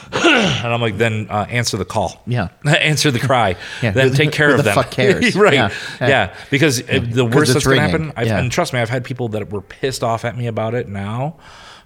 [0.13, 2.21] and I'm like, then uh, answer the call.
[2.27, 2.49] Yeah.
[2.65, 3.55] answer the cry.
[3.81, 4.75] Yeah, Then take care who of the them.
[4.75, 5.35] fuck cares?
[5.37, 5.53] right.
[5.53, 6.07] Yeah, Yeah.
[6.07, 6.35] yeah.
[6.49, 9.29] Because uh the worst that's going to happen, I've, and trust me, I've had people
[9.29, 11.37] that were pissed off at me about it now,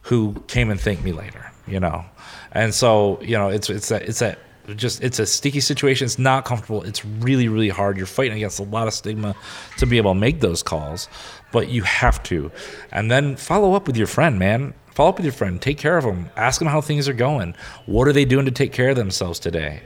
[0.04, 1.52] who came and thanked me later.
[1.68, 2.04] You know,
[2.52, 4.40] and so you know, it's it's that it's that
[4.76, 6.06] just it's a sticky situation.
[6.06, 6.84] It's not comfortable.
[6.84, 7.98] It's really really hard.
[7.98, 9.36] You're fighting against a lot of stigma
[9.78, 11.08] to be able to make those calls,
[11.52, 12.52] but you have to,
[12.92, 14.74] and then follow up with your friend, man.
[14.94, 15.62] Follow up with your friend.
[15.62, 16.30] Take care of them.
[16.36, 17.56] Ask them how things are going.
[17.86, 19.82] What are they doing to take care of themselves today?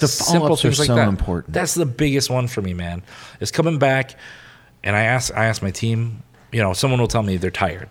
[0.00, 1.08] The Simple things so that.
[1.08, 1.54] important.
[1.54, 3.02] That's the biggest one for me, man.
[3.40, 4.16] Is coming back,
[4.82, 6.22] and I ask I ask my team.
[6.52, 7.88] You know, someone will tell me they're tired.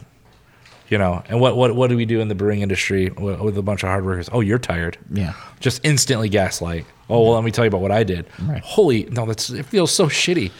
[0.87, 3.57] You know, and what what what do we do in the brewing industry with, with
[3.57, 4.29] a bunch of hard workers?
[4.31, 4.97] Oh, you're tired.
[5.11, 5.33] Yeah.
[5.59, 6.85] Just instantly gaslight.
[7.09, 8.27] Oh well, let me tell you about what I did.
[8.43, 8.61] Right.
[8.63, 10.51] Holy no, that's it feels so shitty.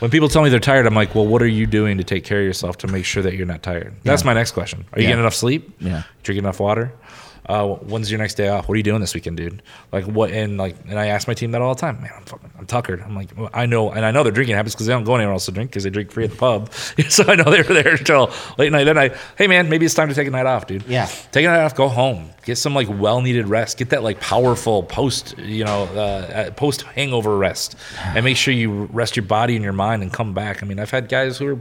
[0.00, 2.24] When people tell me they're tired, I'm like, well, what are you doing to take
[2.24, 3.92] care of yourself to make sure that you're not tired?
[4.02, 4.26] That's Yeah.
[4.26, 4.84] my next question.
[4.92, 5.10] Are you Yeah.
[5.10, 5.70] getting enough sleep?
[5.78, 6.02] Yeah.
[6.22, 6.92] Drinking enough water?
[7.46, 8.68] Uh, when's your next day off?
[8.68, 9.62] What are you doing this weekend, dude?
[9.92, 10.30] Like what?
[10.30, 12.00] And like, and I ask my team that all the time.
[12.00, 13.00] Man, I'm fucking, I'm tuckered.
[13.00, 15.16] I'm like, well, I know, and I know their drinking habits because they don't go
[15.16, 16.72] anywhere else to drink because they drink free at the pub.
[17.08, 18.84] so I know they were there till late night.
[18.84, 20.84] Then I, hey man, maybe it's time to take a night off, dude.
[20.86, 21.06] Yeah.
[21.32, 24.20] take a night off, go home, get some like well needed rest, get that like
[24.20, 29.56] powerful post, you know, uh, post hangover rest, and make sure you rest your body
[29.56, 30.62] and your mind and come back.
[30.62, 31.58] I mean, I've had guys who are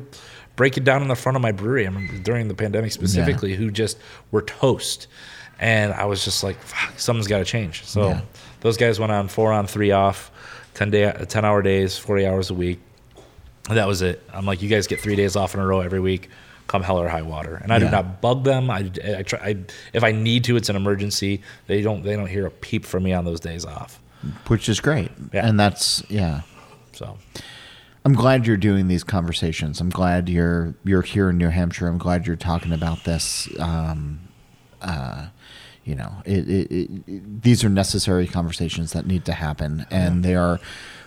[0.55, 1.88] breaking down in the front of my brewery.
[1.88, 3.97] I mean, during the pandemic specifically, who just
[4.32, 5.07] were toast.
[5.60, 7.84] And I was just like, Fuck, something's got to change.
[7.86, 8.22] So Yeah.
[8.62, 10.32] those guys went on four on, three off,
[10.76, 12.80] 10 day, 10 hour days, 40 hours a week.
[13.68, 14.24] And that was it.
[14.34, 16.30] I'm like, you guys get three days off in a row every week,
[16.68, 17.55] come hell or high water.
[17.55, 17.86] And I Yeah.
[17.86, 18.70] do not bug them.
[18.72, 19.39] I, I try.
[19.39, 19.57] I,
[19.93, 21.41] if I need to, it's an emergency.
[21.68, 22.03] They don't.
[22.03, 23.99] They don't hear a peep from me on those days off.
[24.47, 25.12] which is great.
[25.34, 25.45] Yeah.
[25.47, 26.41] And that's yeah.
[26.93, 27.18] So
[28.05, 29.80] I'm glad you're doing these conversations.
[29.82, 31.88] I'm glad you're you're here in New Hampshire.
[31.88, 33.47] I'm glad you're talking about this.
[33.60, 34.20] Um,
[34.82, 35.27] uh,
[35.84, 40.36] you know, it, it, it, these are necessary conversations that need to happen, and they
[40.36, 40.59] are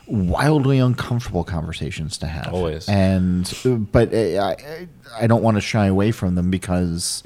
[0.06, 2.52] wildly uncomfortable conversations to have.
[2.52, 2.88] Always.
[2.88, 3.52] And
[3.92, 4.88] but I I,
[5.20, 7.22] I don't want to shy away from them because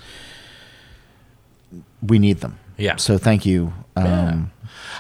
[2.03, 2.59] we need them.
[2.77, 2.97] Yeah.
[2.97, 3.73] So thank you.
[3.97, 4.53] Um,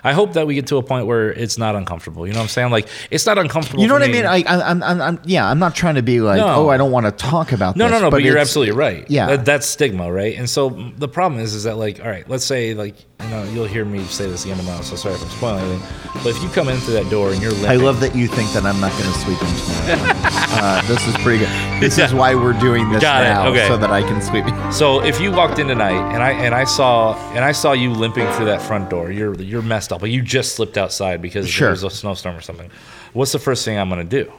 [0.04, 2.26] I hope that we get to a point where it's not uncomfortable.
[2.26, 2.70] You know what I'm saying?
[2.70, 3.82] Like it's not uncomfortable.
[3.82, 4.26] You know what I mean?
[4.26, 5.48] I, I, I'm, I'm, I'm, yeah.
[5.48, 6.46] I'm not trying to be like, No.
[6.46, 7.92] oh, I don't want to talk about No, this.
[7.92, 8.10] no, no.
[8.10, 9.04] But, you're absolutely right.
[9.10, 9.26] Yeah.
[9.28, 10.36] that, that's stigma, right?
[10.36, 13.44] And so the problem is, is that like, all right, let's say like, you know,
[13.44, 14.82] you'll hear me say this again tomorrow.
[14.82, 15.88] So sorry if I'm spoiling anything.
[16.22, 18.26] But if you come in through that door and you're limping, I love that you
[18.28, 20.12] think that I'm not going to sweep him tomorrow.
[20.60, 21.48] uh, this is pretty good.
[21.80, 23.66] This is why we're doing this Got now, Okay.
[23.68, 24.72] so that I can sweep you.
[24.72, 27.90] So if you walked in tonight and I and I saw and I saw you
[27.92, 30.00] limping through that front door, you're you're messed up.
[30.00, 31.66] But you just slipped outside because Sure.
[31.66, 32.70] there was a snowstorm or something.
[33.12, 34.32] What's the first thing I'm gonna do?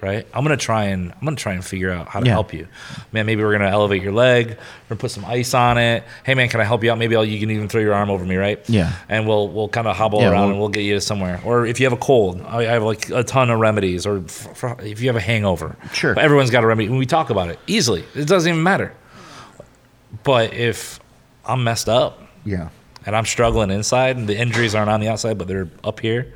[0.00, 0.26] Right?
[0.34, 2.32] I'm gonna try and I'm gonna try and figure out how to Yeah.
[2.32, 2.68] help you.
[3.12, 4.48] Man, maybe we're gonna elevate your leg.
[4.48, 4.56] We're
[4.90, 6.04] gonna put some ice on it.
[6.24, 6.98] Hey man, can I help you out?
[6.98, 8.60] Maybe I'll, you can even throw your arm over me, right?
[8.68, 8.92] Yeah.
[9.08, 11.40] And we'll we'll kind of hobble Yeah, around we'll- and we'll get you somewhere.
[11.42, 14.04] Or if you have a cold, I I have like a ton of remedies.
[14.04, 16.18] Or f- f- if you have a hangover, Sure.
[16.18, 16.90] everyone's got a remedy.
[16.90, 18.92] When we talk about it easily, it doesn't even matter.
[20.22, 21.00] But if
[21.46, 22.68] I'm messed up Yeah.
[23.06, 26.32] And I'm struggling inside and the injuries aren't on the outside, but they're up here,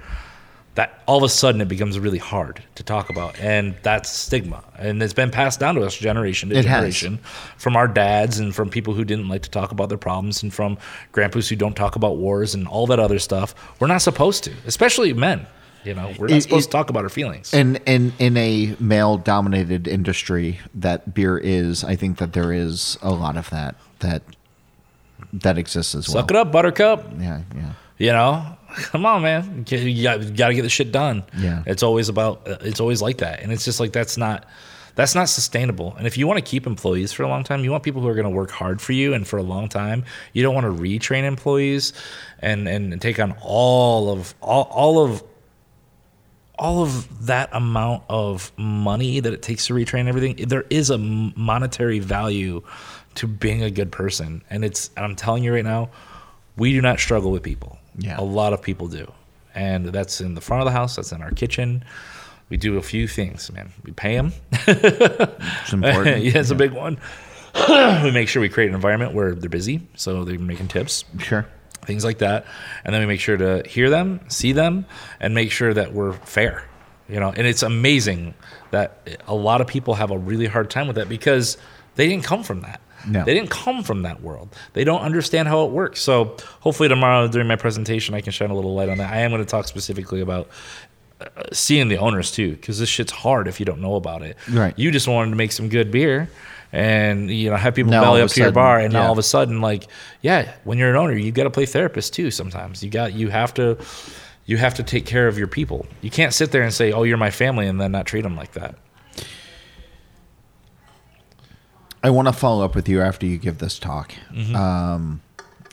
[0.74, 3.38] that all of a sudden it becomes really hard to talk about.
[3.40, 4.62] And that's stigma.
[4.78, 6.76] And it's been passed down to us generation to It has.
[6.76, 7.18] generation
[7.56, 10.54] from our dads and from people who didn't like to talk about their problems and
[10.54, 10.78] from
[11.10, 13.54] grandpas who don't talk about wars and all that other stuff.
[13.80, 15.46] We're not supposed to, especially men.
[15.84, 17.54] You know, we're not It- supposed it- to talk about our feelings.
[17.54, 22.98] And in in a male dominated industry that beer is, I think that there is
[23.02, 24.22] a lot of that that
[25.32, 26.22] that exists as well.
[26.22, 27.06] Suck it up, Buttercup.
[27.18, 27.72] Yeah, yeah.
[27.98, 29.64] You know, come on, man.
[29.68, 31.24] You got, you got to get the shit done.
[31.36, 31.62] Yeah.
[31.66, 32.46] It's always about.
[32.48, 34.46] uh, It's always like that, and it's just like that's not.
[34.94, 35.94] That's not sustainable.
[35.96, 38.08] And if you want to keep employees for a long time, you want people who
[38.08, 40.04] are going to work hard for you and for a long time.
[40.32, 41.92] You don't want to retrain employees
[42.40, 45.22] and and take on all of all, all of
[46.58, 50.98] all of that amount of money that it takes to retrain everything, there is a
[50.98, 52.60] monetary value
[53.16, 54.42] to being a good person.
[54.50, 55.90] And it's, and I'm telling you right now,
[56.56, 57.78] we do not struggle with people.
[57.96, 58.18] Yeah.
[58.18, 59.10] A lot of people do.
[59.54, 61.84] And that's in the front of the house, that's in our kitchen.
[62.48, 63.70] We do a few things, man.
[63.84, 64.32] We pay them.
[64.66, 66.22] It's important.
[66.22, 66.98] yeah, it's a big one.
[68.04, 71.46] we make sure we create an environment where they're busy, so they're making tips Sure.
[71.82, 72.44] things like that
[72.84, 74.84] and then we make sure to hear them see them
[75.20, 76.62] and make sure that we're fair
[77.08, 78.34] you know and it's amazing
[78.70, 81.56] that a lot of people have a really hard time with that because
[81.94, 83.24] they didn't come from that No.
[83.24, 84.54] they didn't come from that world.
[84.72, 86.00] They don't understand how it works.
[86.00, 89.12] So hopefully tomorrow during my presentation i can shine a little light on that.
[89.12, 90.48] I am going to talk specifically about
[91.20, 94.36] uh, seeing the owners too because this shit's hard if you don't know about it.
[94.50, 94.78] Right.
[94.78, 96.30] you just wanted to make some good beer
[96.70, 99.18] and you know have people Now belly up to your bar and now all of
[99.18, 99.86] a sudden like
[100.20, 102.82] yeah when you're an owner you've got to play therapist too sometimes.
[102.84, 103.78] You got you have to
[104.44, 105.86] you have to take care of your people.
[106.02, 108.36] You can't sit there and say oh you're my family and then not treat them
[108.36, 108.76] like that
[112.02, 114.12] I want to follow up with you after you give this talk.
[114.32, 114.54] Mm-hmm.
[114.54, 115.20] Um,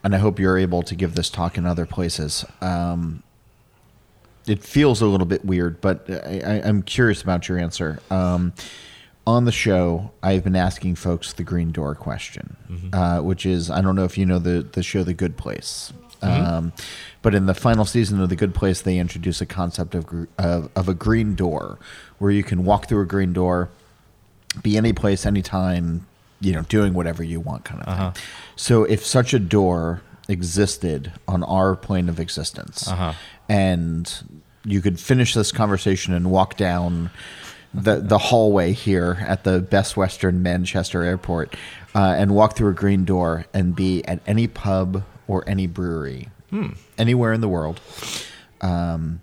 [0.04, 2.46] and I hope you're able to give this talk in other places.
[2.62, 3.24] Um,
[4.48, 8.00] it feels a little bit weird, but I, I, I'm curious about your answer.
[8.12, 8.54] Um,
[9.28, 12.56] on the show, I've been asking folks the green door question,
[12.94, 15.92] uh, which is I don't know if you know the, the show The Good Place.
[16.22, 16.74] Um,
[17.22, 20.26] but in the final season of The Good Place, they introduce a concept of, gr-
[20.38, 21.78] of, of a green door
[22.18, 23.70] where you can walk through a green door
[24.62, 26.06] be any place, anytime,
[26.42, 28.24] you know, doing whatever you want, kind of thing.
[28.56, 32.88] So, if such a door existed on our plane of existence,
[33.50, 34.12] and
[34.64, 37.12] you could finish this conversation and walk down
[37.74, 41.56] the the hallway here at the Best Western Manchester Airport,
[41.94, 46.30] uh, and walk through a green door and be at any pub or any brewery,
[46.98, 47.80] anywhere in the world,
[48.62, 49.22] um,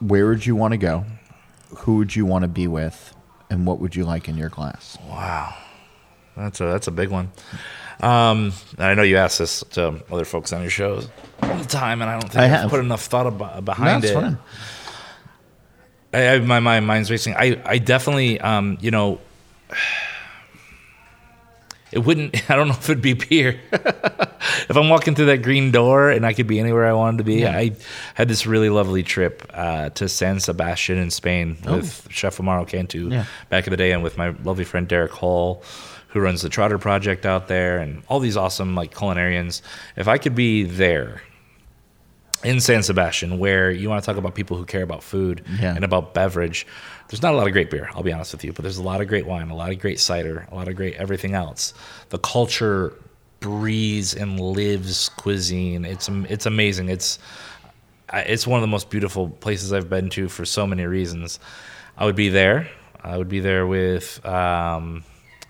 [0.00, 1.04] where would you want to go?
[1.78, 3.14] Who would you want to be with?
[3.50, 4.96] And what would you like in your glass?
[5.08, 5.54] wow
[6.36, 7.30] that's a that's a big one
[8.00, 11.08] um i know you ask this to other folks on your shows
[11.42, 14.12] all the time and i don't think I have put enough thought about, behind That's
[14.12, 14.38] it fine.
[16.14, 17.34] I, I my, my mind's racing.
[17.36, 19.18] I, I definitely, um, you know,
[21.92, 22.34] it wouldn't.
[22.50, 23.60] I don't know if it'd be beer.
[23.72, 27.24] if I'm walking through that green door and I could be anywhere I wanted to
[27.24, 27.46] be.
[27.46, 27.72] I
[28.14, 33.08] had this really lovely trip uh, to San Sebastian in Spain with Chef Homaro Cantu
[33.10, 33.24] Yeah.
[33.48, 35.62] back in the day, and with my lovely friend Derek Hall,
[36.12, 39.62] who runs the Trotter Project out there, and all these awesome like culinarians.
[39.96, 41.22] If I could be there
[42.44, 45.74] in San Sebastian, where you want to talk about people who care about food Yeah.
[45.74, 46.66] and about beverage,
[47.08, 48.82] there's not a lot of great beer, I'll be honest with you, but there's a
[48.82, 51.72] lot of great wine, a lot of great cider, a lot of great everything else.
[52.08, 52.94] The culture
[53.40, 55.84] breathes and lives cuisine.
[55.84, 56.88] It's it's amazing.
[56.88, 57.18] It's
[58.12, 61.38] it's one of the most beautiful places I've been to for so many reasons.
[61.96, 62.68] I would be there.
[63.02, 65.02] I would be there with um,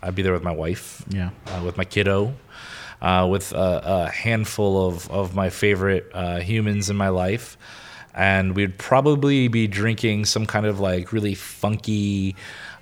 [0.03, 1.29] I'd be there with my wife Yeah.
[1.47, 2.35] uh, with my kiddo,
[3.01, 7.57] uh, with a, a handful of, of my favorite uh, humans in my life.
[8.13, 12.35] And we'd probably be drinking some kind of like really funky,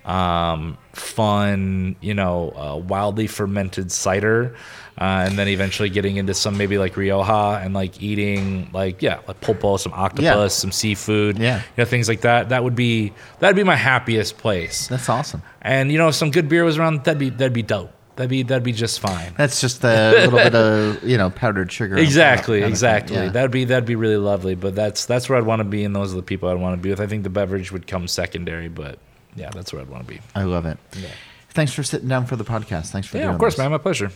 [0.03, 4.55] um, fun, you know, uh, wildly fermented cider.
[5.01, 9.19] Uh, and then eventually getting into some maybe like Rioja and like eating like, yeah,
[9.27, 11.57] like pulpo, some octopus, some seafood, Yeah.
[11.57, 12.49] you know, things like that.
[12.49, 14.87] That would be, that'd be my happiest place.
[14.89, 15.41] That's awesome.
[15.63, 17.91] And you know, if some good beer was around, that'd be that'd be dope.
[18.15, 19.33] That'd be that'd be just fine.
[19.37, 21.97] That's just a little bit of you know powdered sugar.
[21.97, 22.69] Exactly, thing.
[22.69, 23.15] exactly.
[23.15, 23.29] Yeah.
[23.29, 24.53] That'd be that'd be really lovely.
[24.53, 26.77] But that's that's where I'd want to be, and those are the people I'd want
[26.77, 26.99] to be with.
[27.01, 28.99] I think the beverage would come secondary, but
[29.35, 30.19] yeah, that's where I'd want to be.
[30.35, 30.77] I love it.
[30.95, 31.07] Yeah.
[31.49, 32.91] Thanks for sitting down for the podcast.
[32.91, 33.59] Thanks for Yeah, of course, this.
[33.59, 33.71] man.
[33.71, 34.11] My pleasure.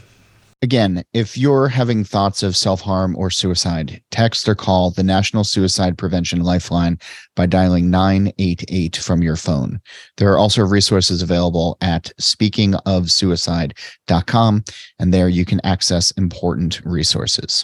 [0.66, 5.44] Again, if you're having thoughts of self harm or suicide, text or call the National
[5.44, 6.98] Suicide Prevention Lifeline
[7.36, 9.80] by dialing 988 from your phone.
[10.18, 14.64] There are also resources available at speakingofsuicide.com,
[14.98, 17.64] and there you can access important resources.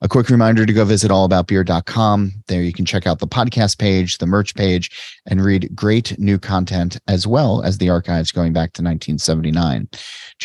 [0.00, 2.32] A quick reminder to go visit allaboutbeer.com.
[2.46, 4.90] There you can check out the podcast page, the merch page,
[5.26, 9.88] and read great new content as well as the archives going back to 1979.
[9.90, 9.98] Do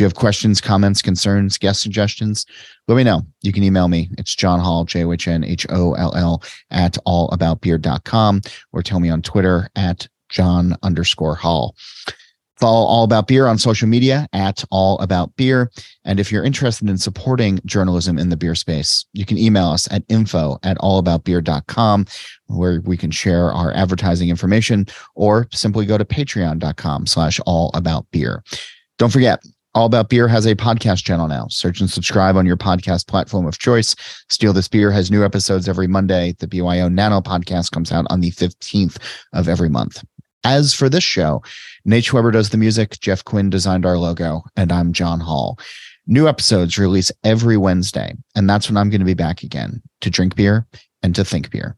[0.04, 2.47] you have questions, comments, concerns, guest suggestions?
[2.88, 3.22] Let me know.
[3.43, 4.10] You can email me.
[4.18, 6.41] It's John Holl, J O H N H O L L,
[6.72, 8.41] at allaboutbeer.com
[8.72, 11.76] or tell me on Twitter at John underscore Holl.
[12.60, 15.72] Follow All About Beer on social media at All About Beer.
[16.06, 19.91] And if you're interested in supporting journalism in the beer space, you can email us
[19.91, 22.06] at info at allaboutbeer.com,
[22.47, 24.86] where we can share our advertising information,
[25.16, 28.43] or simply go to patreon.com slash all about beer.
[28.99, 29.43] Don't forget,
[29.76, 31.47] All About Beer has a podcast channel now.
[31.49, 33.95] Search and subscribe on your podcast platform of choice.
[34.30, 36.36] Steal This Beer has new episodes every Monday.
[36.38, 38.97] The BYO Nano podcast comes out on the 15th
[39.34, 40.04] of every month.
[40.43, 41.41] As for this show,
[41.86, 45.59] Nate Weber does the music, Jeff Quinn designed our logo, and I'm John Holl.
[46.07, 50.09] New episodes release every Wednesday, and that's when I'm going to be back again to
[50.09, 50.65] drink beer
[51.01, 51.75] and to think beer.